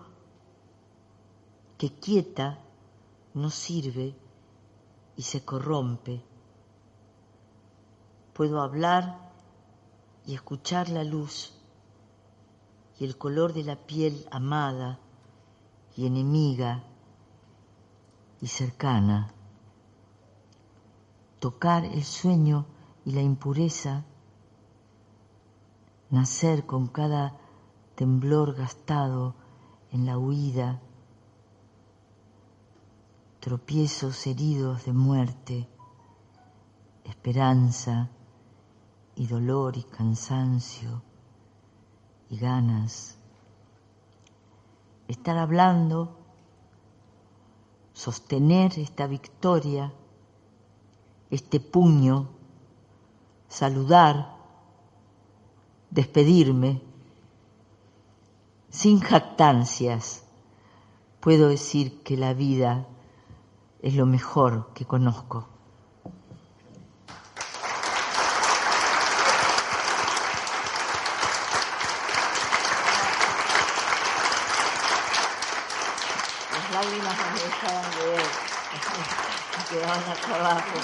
[1.78, 2.60] que quieta
[3.34, 4.16] no sirve
[5.18, 6.24] y se corrompe.
[8.34, 9.32] Puedo hablar
[10.26, 11.54] y escuchar la luz
[12.98, 15.01] y el color de la piel amada
[15.96, 16.84] y enemiga
[18.42, 19.34] y cercana,
[21.40, 22.66] tocar el sueño
[23.06, 24.06] y la impureza,
[26.10, 27.38] nacer con cada
[27.96, 29.36] temblor gastado
[29.92, 30.82] en la huida,
[33.40, 35.68] tropiezos heridos de muerte,
[37.04, 38.10] esperanza
[39.16, 41.02] y dolor y cansancio
[42.30, 43.21] y ganas
[45.12, 46.18] estar hablando,
[47.94, 49.94] sostener esta victoria,
[51.30, 52.30] este puño,
[53.48, 54.36] saludar,
[55.90, 56.82] despedirme,
[58.70, 60.24] sin jactancias,
[61.20, 62.88] puedo decir que la vida
[63.82, 65.51] es lo mejor que conozco.
[79.80, 80.80] Acá abajo.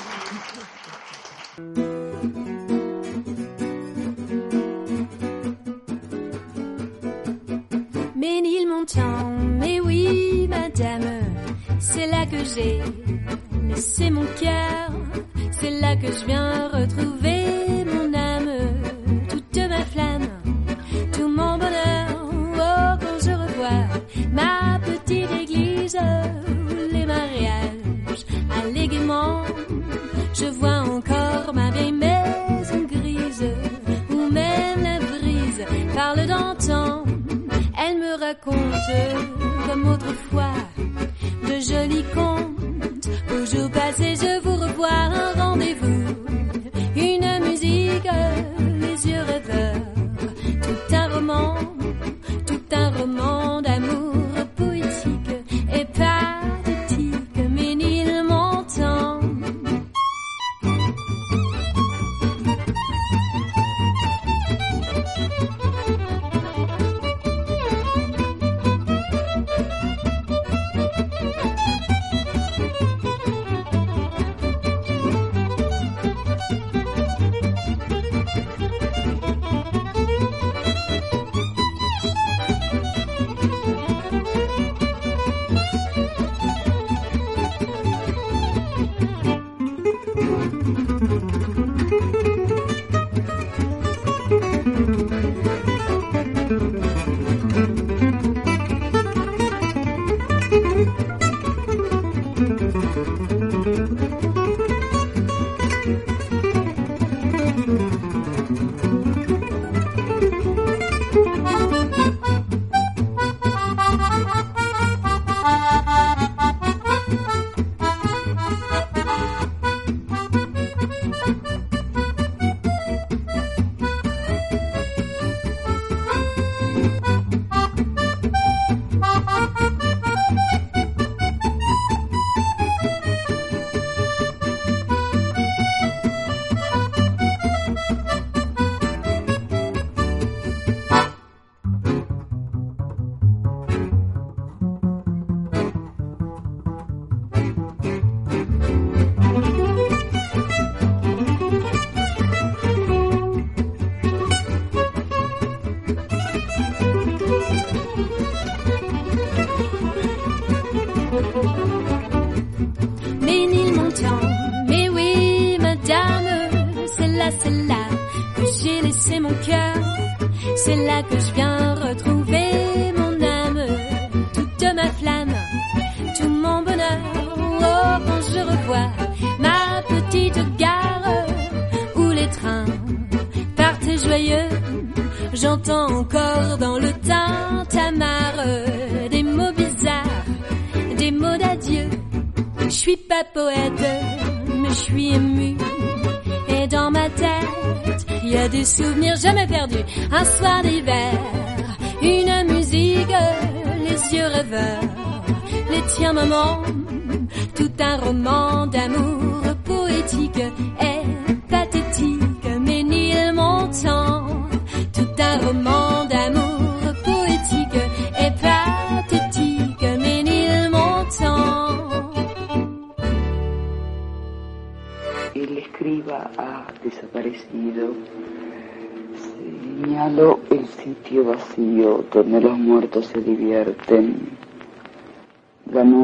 [8.16, 9.30] Ménilmontant,
[9.60, 11.22] mais oui, madame,
[11.80, 12.82] c'est là que j'ai
[13.68, 14.92] laissé mon cœur,
[15.52, 17.57] c'est là que je viens retrouver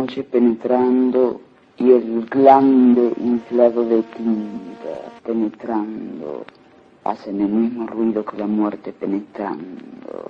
[0.03, 1.39] noche penetrando
[1.77, 6.45] y el glande inflado de tinta penetrando
[7.05, 10.29] hacen el mismo ruido que la muerte penetrando.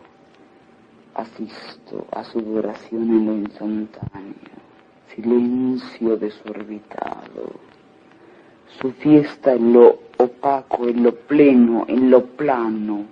[1.15, 4.57] Asisto a su duración en lo instantáneo,
[5.15, 7.43] silencio desorbitado
[8.79, 13.05] su fiesta en lo opaco, en lo pleno, en lo plano.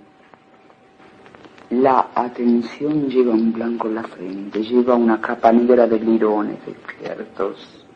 [1.72, 7.86] La atención lleva un blanco en la frente, lleva una capa negra de lirones despiertos.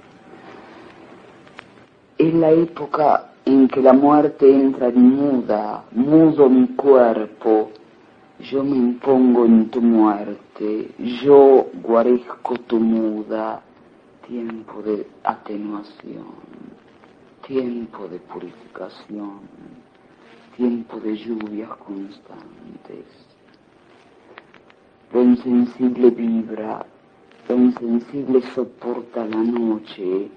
[2.17, 7.71] Es la época en que la muerte entra y muda, mudo mi cuerpo,
[8.51, 13.61] yo me impongo en tu muerte, yo guarezco tu muda,
[14.27, 16.33] tiempo de atenuación,
[17.47, 19.41] tiempo de purificación,
[20.57, 23.26] tiempo de lluvias constantes.
[25.17, 26.85] Lo insensible vibra,
[27.49, 30.29] lo insensible soporta la noche,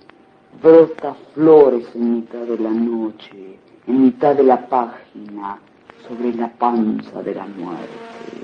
[0.61, 5.59] brota flores en mitad de la noche, en mitad de la página,
[6.07, 8.39] sobre la panza de la muerte.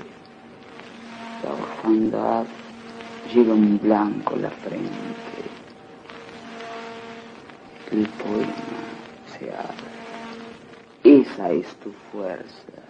[1.42, 2.44] La orfandad
[3.32, 5.40] lleva en blanco la frente.
[7.92, 8.52] El poema
[9.38, 11.22] se abre.
[11.22, 12.85] Esa es tu fuerza.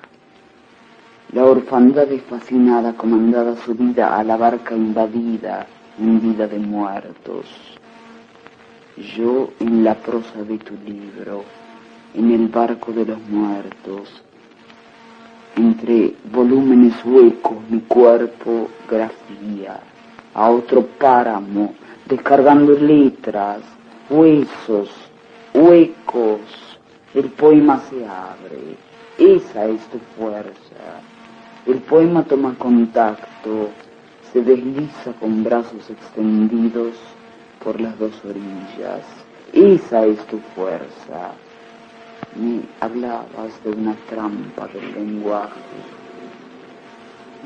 [1.33, 5.67] La orfandad fascinada, comandada su vida a la barca invadida,
[5.99, 7.47] en vida de muertos.
[9.17, 11.43] Yo en la prosa de tu libro,
[12.15, 14.23] en el barco de los muertos,
[15.57, 19.81] entre volúmenes huecos mi cuerpo grafía
[20.33, 21.75] a otro páramo,
[22.09, 23.63] descargando letras,
[24.09, 24.91] huesos,
[25.53, 26.41] huecos,
[27.15, 28.77] el poema se abre,
[29.19, 31.01] esa es tu fuerza.
[31.67, 33.71] El poema toma contacto,
[34.33, 36.95] se desliza con brazos extendidos
[37.65, 39.05] por las dos orillas.
[39.53, 41.33] Esa es tu fuerza.
[42.37, 45.59] Me hablabas de una trampa del lenguaje.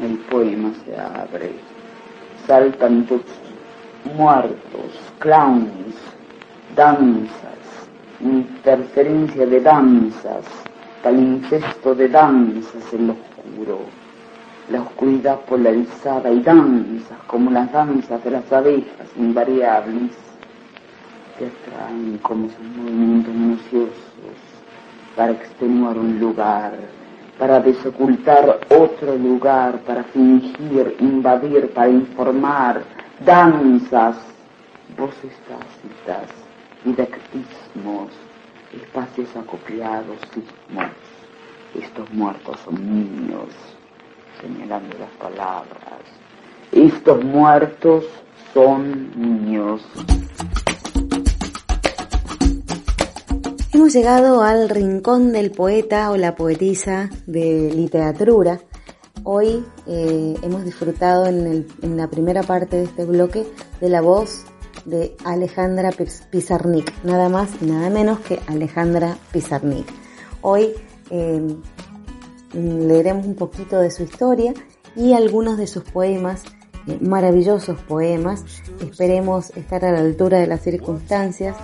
[0.02, 1.52] El poema se abre.
[2.46, 3.22] Saltan tus
[4.16, 5.94] muertos, clowns,
[6.76, 7.88] danzas,
[8.20, 10.44] interferencia de danzas,
[11.02, 13.80] palincesto de danzas en lo oscuro,
[14.70, 20.12] la oscuridad polarizada y danzas como las danzas de las abejas invariables
[21.38, 23.90] te atraen como sus movimientos minuciosos
[25.16, 26.72] para extenuar un lugar,
[27.38, 32.84] para desocultar otro lugar, para fingir, invadir, para informar,
[33.24, 34.16] danzas,
[34.96, 36.28] voces tácitas,
[36.84, 38.12] didactismos,
[38.72, 40.90] espacios acopiados, sismos.
[41.74, 43.48] Estos muertos son niños,
[44.40, 46.00] señalando las palabras.
[46.72, 48.04] Estos muertos
[48.54, 49.82] son niños.
[53.72, 58.60] Hemos llegado al rincón del poeta o la poetisa de literatura.
[59.24, 61.66] Hoy eh, hemos disfrutado en,
[61.96, 63.46] la primera parte de este bloque
[63.80, 64.44] de la voz
[64.84, 69.86] de Alejandra Piz- Pizarnik, nada más y nada menos que Alejandra Pizarnik.
[70.40, 70.70] Hoy
[71.10, 71.56] eh,
[72.52, 74.54] leeremos un poquito de su historia
[74.96, 76.42] y algunos de sus poemas,
[76.86, 78.44] eh, maravillosos poemas.
[78.80, 81.56] Esperemos estar a la altura de las circunstancias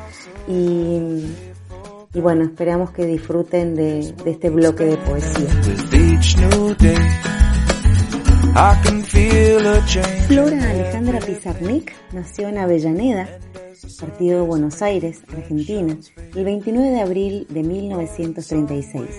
[0.49, 1.27] y,
[2.15, 5.49] y bueno, esperamos que disfruten de, de este bloque de poesía.
[10.29, 13.29] Flora Alejandra Pizarnik nació en Avellaneda,
[14.01, 15.95] partido de Buenos Aires, Argentina,
[16.35, 19.11] el 29 de abril de 1936,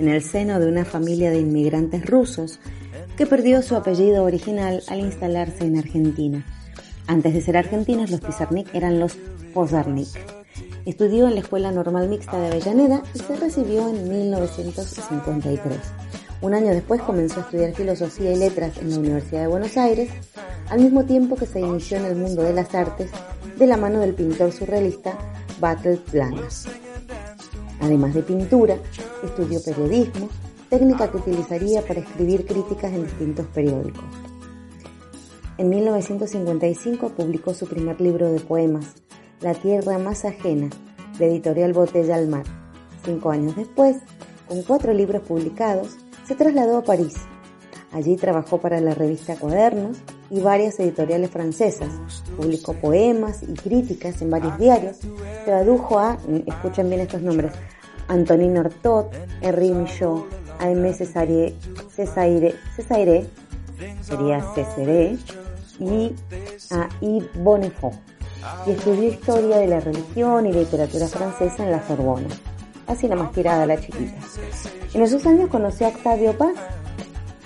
[0.00, 2.58] en el seno de una familia de inmigrantes rusos
[3.16, 6.44] que perdió su apellido original al instalarse en Argentina.
[7.06, 9.16] Antes de ser argentinos, los Pizarnik eran los
[9.54, 10.08] Pozarnik.
[10.84, 15.78] Estudió en la Escuela Normal Mixta de Avellaneda y se recibió en 1953.
[16.42, 20.10] Un año después comenzó a estudiar filosofía y letras en la Universidad de Buenos Aires,
[20.70, 23.10] al mismo tiempo que se inició en el mundo de las artes
[23.58, 25.18] de la mano del pintor surrealista
[25.60, 26.66] Bartel Planas.
[27.80, 28.78] Además de pintura,
[29.22, 30.30] estudió periodismo,
[30.70, 34.04] técnica que utilizaría para escribir críticas en distintos periódicos.
[35.58, 38.86] En 1955 publicó su primer libro de poemas,
[39.42, 40.70] La tierra más ajena,
[41.18, 42.44] de editorial Botella al Mar.
[43.04, 43.96] Cinco años después,
[44.48, 45.98] con cuatro libros publicados,
[46.30, 47.14] se trasladó a París.
[47.90, 49.96] Allí trabajó para la revista Cuadernos
[50.30, 51.88] y varias editoriales francesas.
[52.36, 54.98] Publicó poemas y críticas en varios diarios.
[55.44, 57.50] Tradujo a, escuchen bien estos nombres,
[58.06, 59.06] Antonin Artaud,
[59.40, 60.22] Henri Michaud,
[60.60, 60.92] A.M.
[60.94, 61.52] Cesaire,
[61.96, 63.26] Cesaire, Cesaire,
[64.00, 65.18] sería Césaré,
[65.80, 66.14] y
[66.70, 67.98] a Yves Bonnefond.
[68.68, 72.28] Y estudió historia de la religión y literatura francesa en la Sorbona.
[72.90, 74.18] Así la más tirada la chiquita.
[74.94, 76.56] En esos años conoció a Octavio Paz,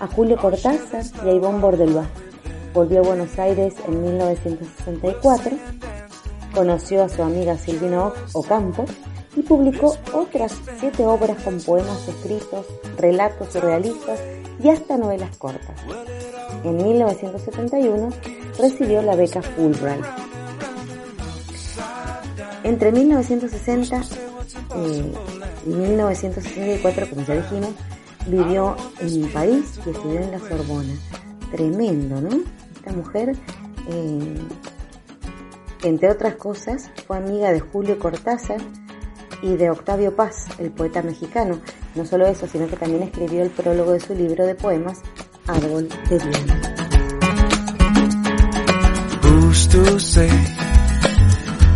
[0.00, 2.08] a Julio Cortázar y a Ivonne Bordelbois.
[2.72, 5.56] Volvió a Buenos Aires en 1964,
[6.54, 8.86] conoció a su amiga Silvina Ocampo
[9.36, 12.64] y publicó otras siete obras con poemas escritos,
[12.96, 14.20] relatos surrealistas
[14.62, 15.78] y hasta novelas cortas.
[16.64, 18.08] En 1971
[18.58, 20.06] recibió la beca Fulbright.
[22.62, 24.00] Entre 1960
[24.76, 27.70] y 1964, como ya dijimos,
[28.26, 30.94] vivió en París y estudió en la Sorbona.
[31.50, 32.40] Tremendo, ¿no?
[32.74, 33.36] Esta mujer
[33.88, 34.34] eh,
[35.84, 38.58] entre otras cosas fue amiga de Julio Cortázar
[39.42, 41.60] y de Octavio Paz, el poeta mexicano.
[41.94, 45.02] No solo eso, sino que también escribió el prólogo de su libro de poemas,
[45.46, 46.60] Árbol de Diana.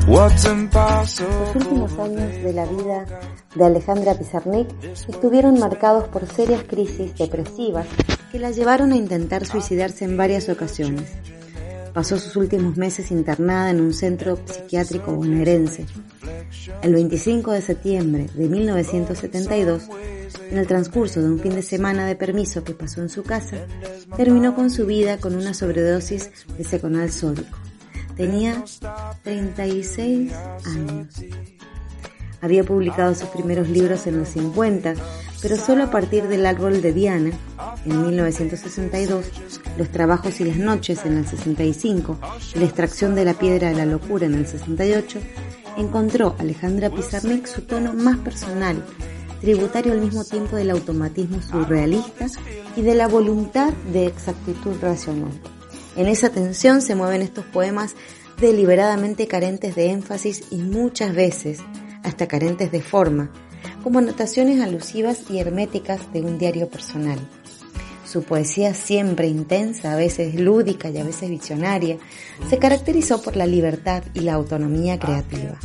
[0.09, 3.04] Los últimos años de la vida
[3.54, 4.66] de Alejandra Pizarnik
[5.06, 7.86] estuvieron marcados por serias crisis depresivas
[8.32, 11.12] que la llevaron a intentar suicidarse en varias ocasiones.
[11.92, 15.84] Pasó sus últimos meses internada en un centro psiquiátrico bonaerense.
[16.80, 19.90] El 25 de septiembre de 1972,
[20.50, 23.59] en el transcurso de un fin de semana de permiso que pasó en su casa,
[24.16, 27.68] terminó con su vida con una sobredosis de seconal sódico.
[28.19, 28.64] Tenía
[29.23, 30.33] 36
[30.66, 31.07] años.
[32.41, 34.95] Había publicado sus primeros libros en los 50,
[35.41, 37.31] pero solo a partir del árbol de Diana,
[37.87, 39.25] en 1962,
[39.77, 42.19] Los trabajos y las noches en el 65
[42.57, 45.21] y La extracción de la piedra de la locura en el 68,
[45.77, 48.85] encontró Alejandra Pizarnik su tono más personal,
[49.41, 52.27] tributario al mismo tiempo del automatismo surrealista
[52.75, 55.31] y de la voluntad de exactitud racional.
[55.99, 57.96] En esa tensión se mueven estos poemas
[58.40, 61.59] deliberadamente carentes de énfasis y muchas veces
[62.05, 63.32] hasta carentes de forma,
[63.82, 67.18] como anotaciones alusivas y herméticas de un diario personal.
[68.07, 71.99] Su poesía siempre intensa, a veces lúdica y a veces visionaria,
[72.49, 75.59] se caracterizó por la libertad y la autonomía creativa.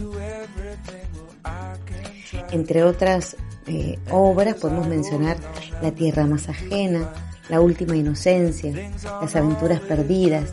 [2.52, 5.38] Entre otras eh, obras podemos mencionar
[5.84, 8.74] La tierra más ajena, La última inocencia,
[9.22, 10.50] Las aventuras perdidas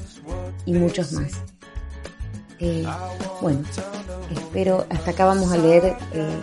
[0.66, 1.32] y muchos más.
[2.58, 2.84] Eh,
[3.40, 3.60] bueno,
[4.30, 6.38] espero, hasta acá vamos a leer eh,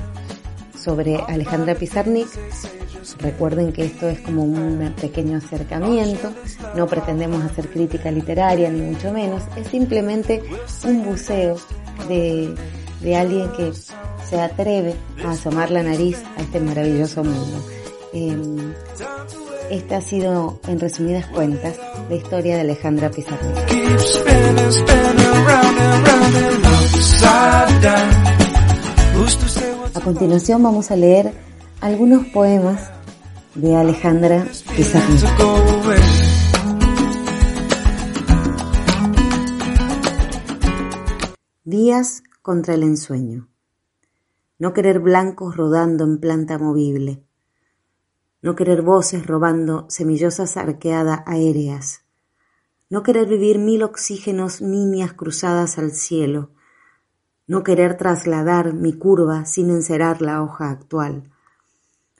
[0.76, 2.28] sobre Alejandra Pizarnik.
[3.20, 6.34] Recuerden que esto es como un pequeño acercamiento,
[6.76, 10.44] no pretendemos hacer crítica literaria ni mucho menos, es simplemente
[10.84, 11.56] un buceo
[12.10, 12.54] de,
[13.02, 13.72] de alguien que
[14.30, 17.66] se atreve a asomar la nariz a este maravilloso mundo.
[18.14, 18.36] Eh,
[19.70, 23.56] esta ha sido, en resumidas cuentas, la historia de Alejandra Pizarnik.
[29.94, 31.34] A continuación vamos a leer
[31.82, 32.92] algunos poemas
[33.56, 35.24] de Alejandra Pizarnik.
[41.64, 43.50] Días contra el ensueño.
[44.60, 47.27] No querer blancos rodando en planta movible.
[48.48, 52.06] No querer voces robando semillosas arqueadas aéreas.
[52.90, 56.52] No querer vivir mil oxígenos niñas cruzadas al cielo.
[57.46, 61.30] No querer trasladar mi curva sin encerar la hoja actual,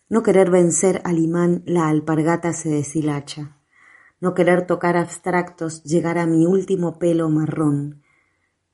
[0.10, 3.56] no querer vencer al imán la alpargata se deshilacha,
[4.20, 8.04] no querer tocar abstractos llegar a mi último pelo marrón,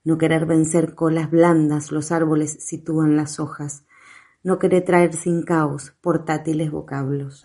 [0.03, 3.85] no querer vencer colas blandas los árboles sitúan las hojas,
[4.43, 7.43] no querer traer sin caos portátiles vocablos.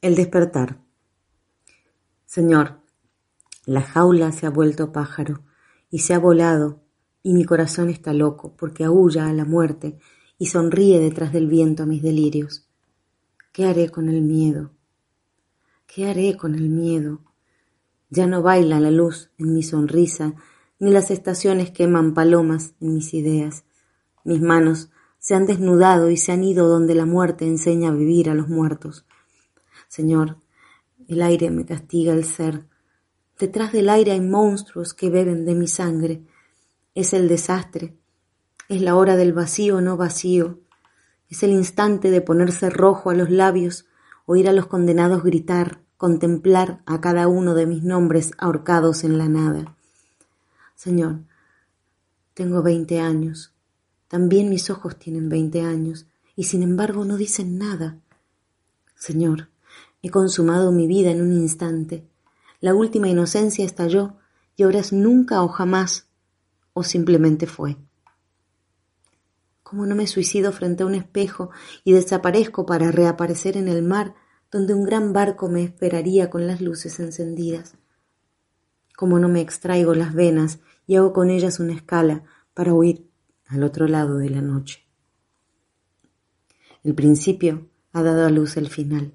[0.00, 0.78] El despertar.
[2.24, 2.80] Señor,
[3.66, 5.42] la jaula se ha vuelto pájaro
[5.90, 6.80] y se ha volado
[7.22, 9.98] y mi corazón está loco porque aúlla a la muerte
[10.38, 12.65] y sonríe detrás del viento a mis delirios.
[13.56, 14.70] ¿Qué haré con el miedo?
[15.86, 17.22] ¿Qué haré con el miedo?
[18.10, 20.34] Ya no baila la luz en mi sonrisa,
[20.78, 23.64] ni las estaciones queman palomas en mis ideas.
[24.24, 28.28] Mis manos se han desnudado y se han ido donde la muerte enseña a vivir
[28.28, 29.06] a los muertos.
[29.88, 30.36] Señor,
[31.08, 32.66] el aire me castiga el ser.
[33.38, 36.26] Detrás del aire hay monstruos que beben de mi sangre.
[36.94, 37.96] Es el desastre.
[38.68, 40.60] Es la hora del vacío no vacío.
[41.28, 43.86] Es el instante de ponerse rojo a los labios,
[44.26, 49.28] oír a los condenados gritar, contemplar a cada uno de mis nombres ahorcados en la
[49.28, 49.76] nada.
[50.74, 51.20] Señor,
[52.34, 53.52] tengo veinte años.
[54.08, 56.06] También mis ojos tienen veinte años,
[56.36, 57.98] y sin embargo no dicen nada.
[58.94, 59.48] Señor,
[60.06, 62.06] He consumado mi vida en un instante.
[62.60, 64.14] La última inocencia estalló
[64.54, 66.06] y ahora es nunca o jamás,
[66.74, 67.76] o simplemente fue.
[69.68, 71.50] ¿Cómo no me suicido frente a un espejo
[71.82, 74.14] y desaparezco para reaparecer en el mar
[74.48, 77.76] donde un gran barco me esperaría con las luces encendidas?
[78.96, 82.22] ¿Cómo no me extraigo las venas y hago con ellas una escala
[82.54, 83.10] para huir
[83.48, 84.86] al otro lado de la noche?
[86.84, 89.14] El principio ha dado a luz el final.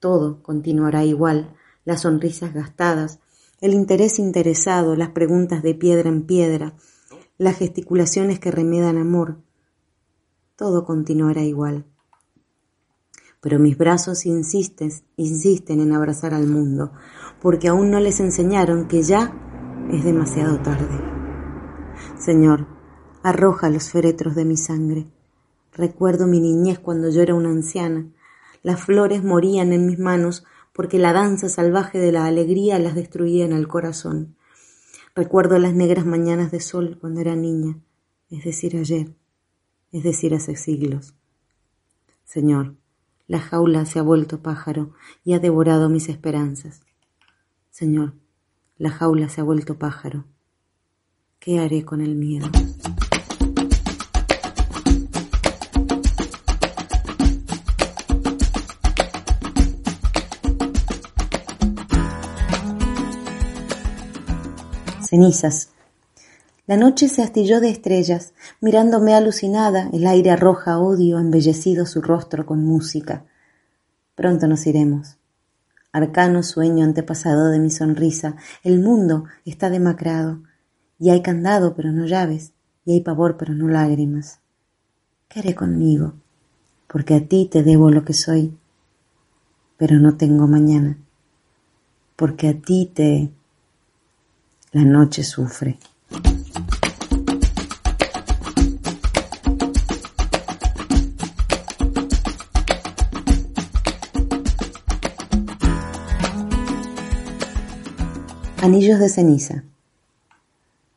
[0.00, 3.20] Todo continuará igual, las sonrisas gastadas,
[3.60, 6.74] el interés interesado, las preguntas de piedra en piedra,
[7.38, 9.38] las gesticulaciones que remedan amor,
[10.56, 11.86] todo continuará igual.
[13.40, 16.92] Pero mis brazos insisten, insisten en abrazar al mundo,
[17.40, 19.32] porque aún no les enseñaron que ya
[19.92, 21.00] es demasiado tarde.
[22.18, 22.66] Señor,
[23.22, 25.06] arroja los féretros de mi sangre.
[25.72, 28.06] Recuerdo mi niñez cuando yo era una anciana.
[28.64, 33.44] Las flores morían en mis manos porque la danza salvaje de la alegría las destruía
[33.44, 34.34] en el corazón.
[35.18, 37.80] Recuerdo las negras mañanas de sol cuando era niña,
[38.30, 39.16] es decir, ayer,
[39.90, 41.12] es decir, hace siglos.
[42.22, 42.76] Señor,
[43.26, 44.92] la jaula se ha vuelto pájaro
[45.24, 46.82] y ha devorado mis esperanzas.
[47.68, 48.14] Señor,
[48.76, 50.24] la jaula se ha vuelto pájaro.
[51.40, 52.46] ¿Qué haré con el miedo?
[65.08, 65.70] Cenizas.
[66.66, 72.44] La noche se astilló de estrellas, mirándome alucinada, el aire arroja odio, embellecido su rostro
[72.44, 73.24] con música.
[74.14, 75.16] Pronto nos iremos.
[75.92, 80.42] Arcano sueño antepasado de mi sonrisa, el mundo está demacrado,
[80.98, 82.52] y hay candado pero no llaves,
[82.84, 84.40] y hay pavor pero no lágrimas.
[85.28, 86.16] ¿Qué haré conmigo?
[86.86, 88.58] Porque a ti te debo lo que soy,
[89.78, 90.98] pero no tengo mañana,
[92.14, 93.32] porque a ti te...
[94.72, 95.78] La noche sufre.
[108.60, 109.64] Anillos de ceniza.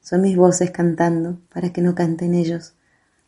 [0.01, 2.73] Son mis voces cantando para que no canten ellos,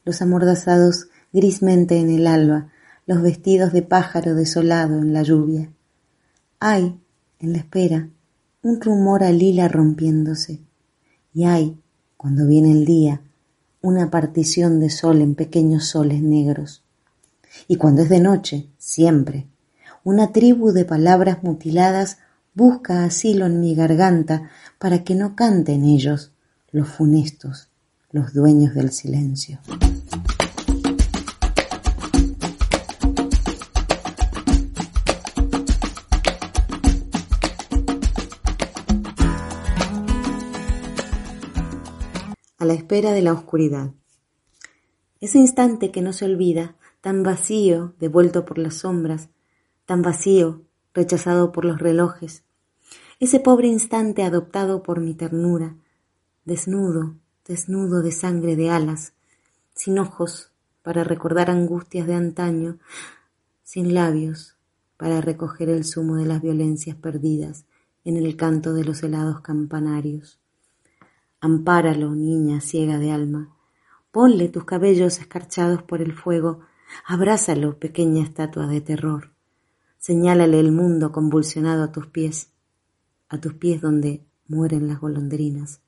[0.03, 2.67] los amordazados grismente en el alba,
[3.05, 5.71] los vestidos de pájaro desolado en la lluvia.
[6.59, 6.99] Hay,
[7.39, 8.09] en la espera,
[8.63, 10.61] un rumor a lila rompiéndose,
[11.33, 11.77] y hay,
[12.15, 13.21] cuando viene el día,
[13.81, 16.81] una partición de sol en pequeños soles negros.
[17.67, 19.47] Y cuando es de noche, siempre,
[20.05, 22.19] una tribu de palabras mutiladas
[22.53, 24.49] busca asilo en mi garganta
[24.79, 26.31] para que no canten ellos,
[26.71, 27.67] los funestos,
[28.11, 29.59] los dueños del silencio.
[42.63, 43.91] A la espera de la oscuridad.
[45.19, 49.27] Ese instante que no se olvida, tan vacío, devuelto por las sombras,
[49.85, 50.61] tan vacío,
[50.93, 52.45] rechazado por los relojes,
[53.19, 55.75] ese pobre instante adoptado por mi ternura,
[56.45, 59.11] desnudo, desnudo de sangre de alas,
[59.75, 60.53] sin ojos
[60.83, 62.77] para recordar angustias de antaño,
[63.63, 64.55] sin labios
[64.95, 67.65] para recoger el zumo de las violencias perdidas
[68.05, 70.39] en el canto de los helados campanarios.
[71.43, 73.53] Ampáralo, niña ciega de alma,
[74.13, 76.61] ponle tus cabellos escarchados por el fuego,
[77.05, 79.31] abrázalo, pequeña estatua de terror,
[79.97, 82.53] señálale el mundo convulsionado a tus pies,
[83.27, 85.81] a tus pies donde mueren las golondrinas,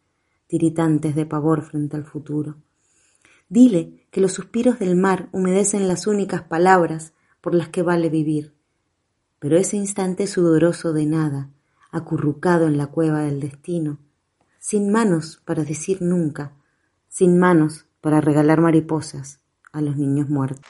[0.47, 2.58] tiritantes de pavor frente al futuro.
[3.47, 8.53] Dile que los suspiros del mar humedecen las únicas palabras por las que vale vivir.
[9.39, 11.49] Pero ese instante sudoroso de nada,
[11.91, 13.99] acurrucado en la cueva del destino,
[14.68, 16.51] sin manos para decir nunca,
[17.07, 19.39] sin manos para regalar mariposas
[19.72, 20.66] a los niños muertos.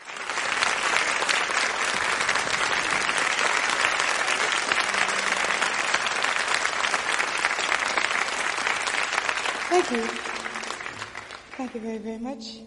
[9.70, 10.04] Thank you.
[11.56, 12.64] Thank you very, very much.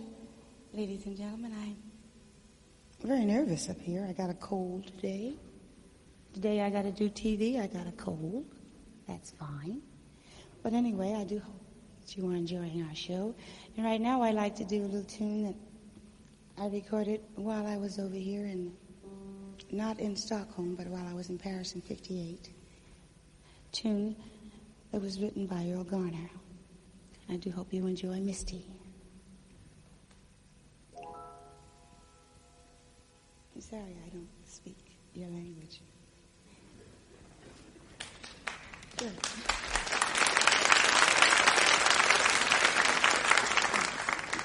[0.72, 1.76] Ladies and gentlemen, I'm
[3.06, 4.06] very nervous up here.
[4.08, 5.36] I got a cold today.
[6.32, 7.60] Today I got to do TV.
[7.60, 8.46] I got a cold.
[9.06, 9.82] That's fine.
[10.62, 11.60] But anyway, I do hope
[12.00, 13.34] that you are enjoying our show.
[13.76, 15.54] And right now I'd like to do a little tune that
[16.60, 18.72] I recorded while I was over here in,
[19.70, 22.50] not in Stockholm, but while I was in Paris in 58.
[23.72, 24.16] Tune
[24.92, 26.30] that was written by Earl Garner.
[27.30, 28.64] I do hope you enjoy Misty.
[33.54, 34.78] I'm sorry I don't speak
[35.14, 35.80] your language.
[38.96, 39.77] Good.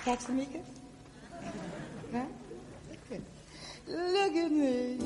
[0.05, 0.59] Mika?
[2.11, 2.25] Huh?
[3.87, 4.97] Look at me.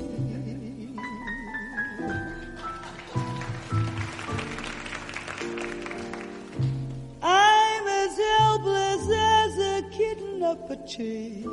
[7.22, 11.44] I'm as helpless as a kitten up a tree.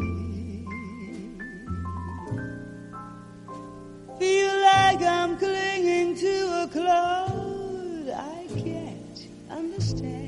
[4.18, 10.23] Feel like I'm clinging to a cloud I can't understand.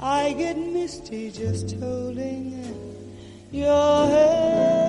[0.00, 2.62] I get misty just holding
[3.50, 4.87] your hand.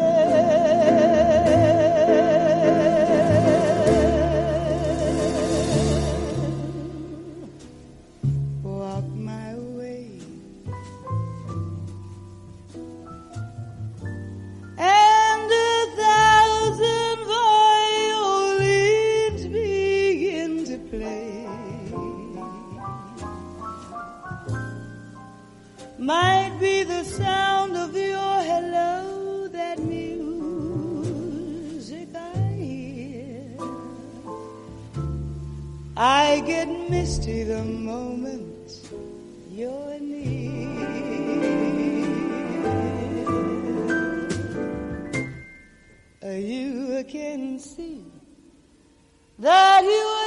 [49.39, 50.18] that you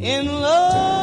[0.00, 0.97] in love.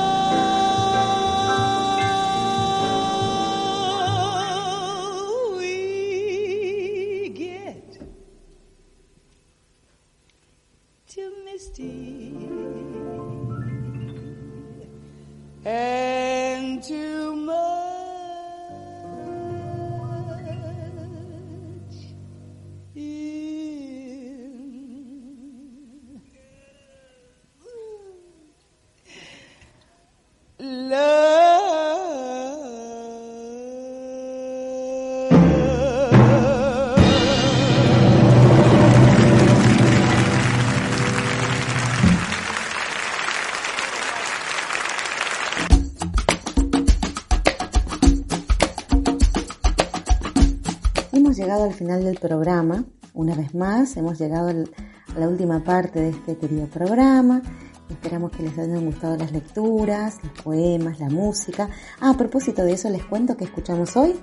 [51.86, 52.84] final del programa.
[53.14, 57.44] Una vez más, hemos llegado a la última parte de este querido programa.
[57.88, 61.70] Esperamos que les hayan gustado las lecturas, los poemas, la música.
[62.02, 64.16] Ah, a propósito de eso, les cuento que escuchamos hoy.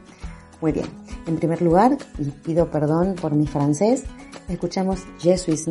[0.60, 0.86] Muy bien.
[1.28, 4.02] En primer lugar, y pido perdón por mi francés,
[4.48, 5.66] escuchamos Je suis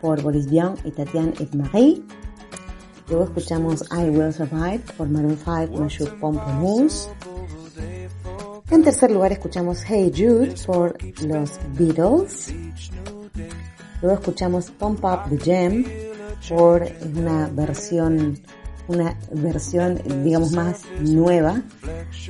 [0.00, 2.02] por Boris Vian y Tatiane Marie.
[3.08, 7.08] Luego escuchamos I Will Survive por Maroon 5, Monsieur Pomponous.
[8.74, 12.52] En tercer lugar escuchamos Hey Jude por los Beatles.
[14.02, 15.84] Luego escuchamos Pump Up the Jam
[16.48, 16.84] por
[17.16, 18.36] una versión
[18.88, 21.62] una versión digamos más nueva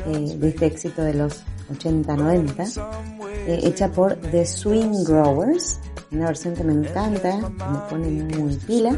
[0.07, 1.43] eh, de este éxito de los
[1.73, 3.17] 80-90
[3.49, 5.81] eh, hecha por The Swing Growers
[6.13, 8.97] una versión que me encanta me pone muy pila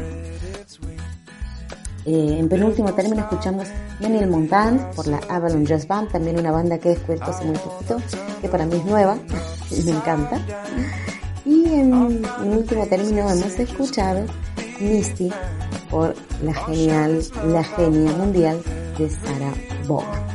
[2.07, 3.67] eh, en penúltimo término escuchamos
[3.99, 7.57] Menil Montant por la Avalon Jazz Band, también una banda que he descubierto hace muy
[7.57, 7.97] poquito,
[8.39, 9.17] que para mí es nueva
[9.71, 10.39] y me encanta.
[11.45, 11.93] Y en,
[12.43, 14.25] en último término hemos escuchado
[14.79, 15.29] Misty
[15.89, 18.61] por la genial, la genia mundial
[18.97, 19.53] de Sarah
[19.85, 20.27] Vaughan.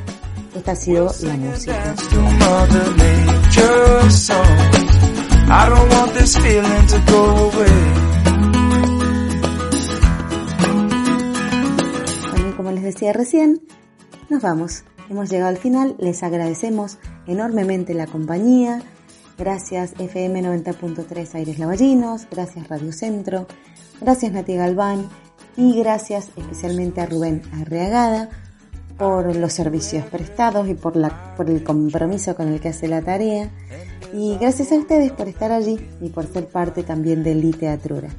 [0.54, 1.94] Esta ha sido la música.
[13.02, 13.60] Decía recién,
[14.30, 14.84] nos vamos.
[15.10, 18.80] Hemos llegado al final, les agradecemos enormemente la compañía.
[19.36, 23.48] Gracias FM 90.3 Aires Lavallinos, gracias Radio Centro,
[24.00, 25.08] gracias Nati Galván
[25.56, 28.28] y gracias especialmente a Rubén Arreagada
[28.96, 33.02] por los servicios prestados y por, la, por el compromiso con el que hace la
[33.02, 33.50] tarea.
[34.12, 38.10] Y gracias a ustedes por estar allí y por ser parte también de Liteatrura.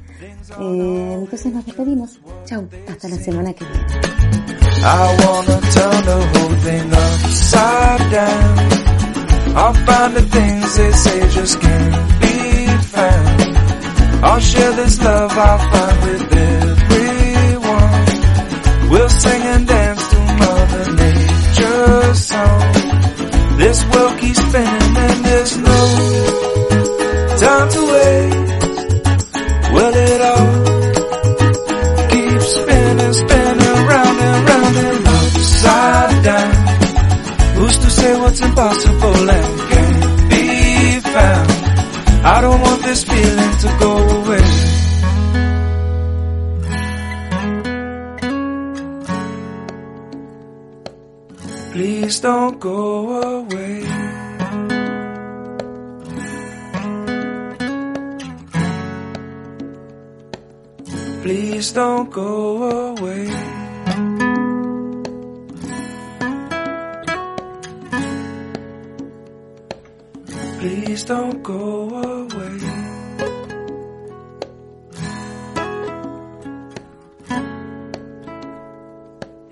[0.60, 2.20] Eh, entonces nos despedimos.
[2.44, 4.63] Chau, hasta la semana que viene.
[4.86, 8.58] I wanna turn the whole thing upside down.
[9.56, 13.56] I'll find the things they say just can't be found.
[14.22, 18.04] I'll share this love I'll find with everyone.
[18.90, 22.72] We'll sing and dance to Mother Nature's song.
[23.56, 25.80] This world keeps spinning and there's no
[27.40, 28.34] time to wait.
[29.72, 30.83] Well, it all
[36.24, 36.50] down.
[37.56, 41.50] Who's to say what's impossible and can't be found?
[42.24, 44.44] I don't want this feeling to go away.
[51.72, 52.80] Please don't go
[53.40, 53.84] away.
[61.22, 63.53] Please don't go away.
[70.64, 72.58] Please don't go away.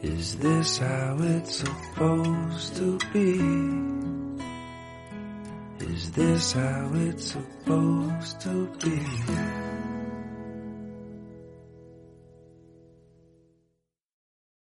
[0.00, 3.28] Is this how it's supposed to be?
[5.84, 9.81] Is this how it's supposed to be?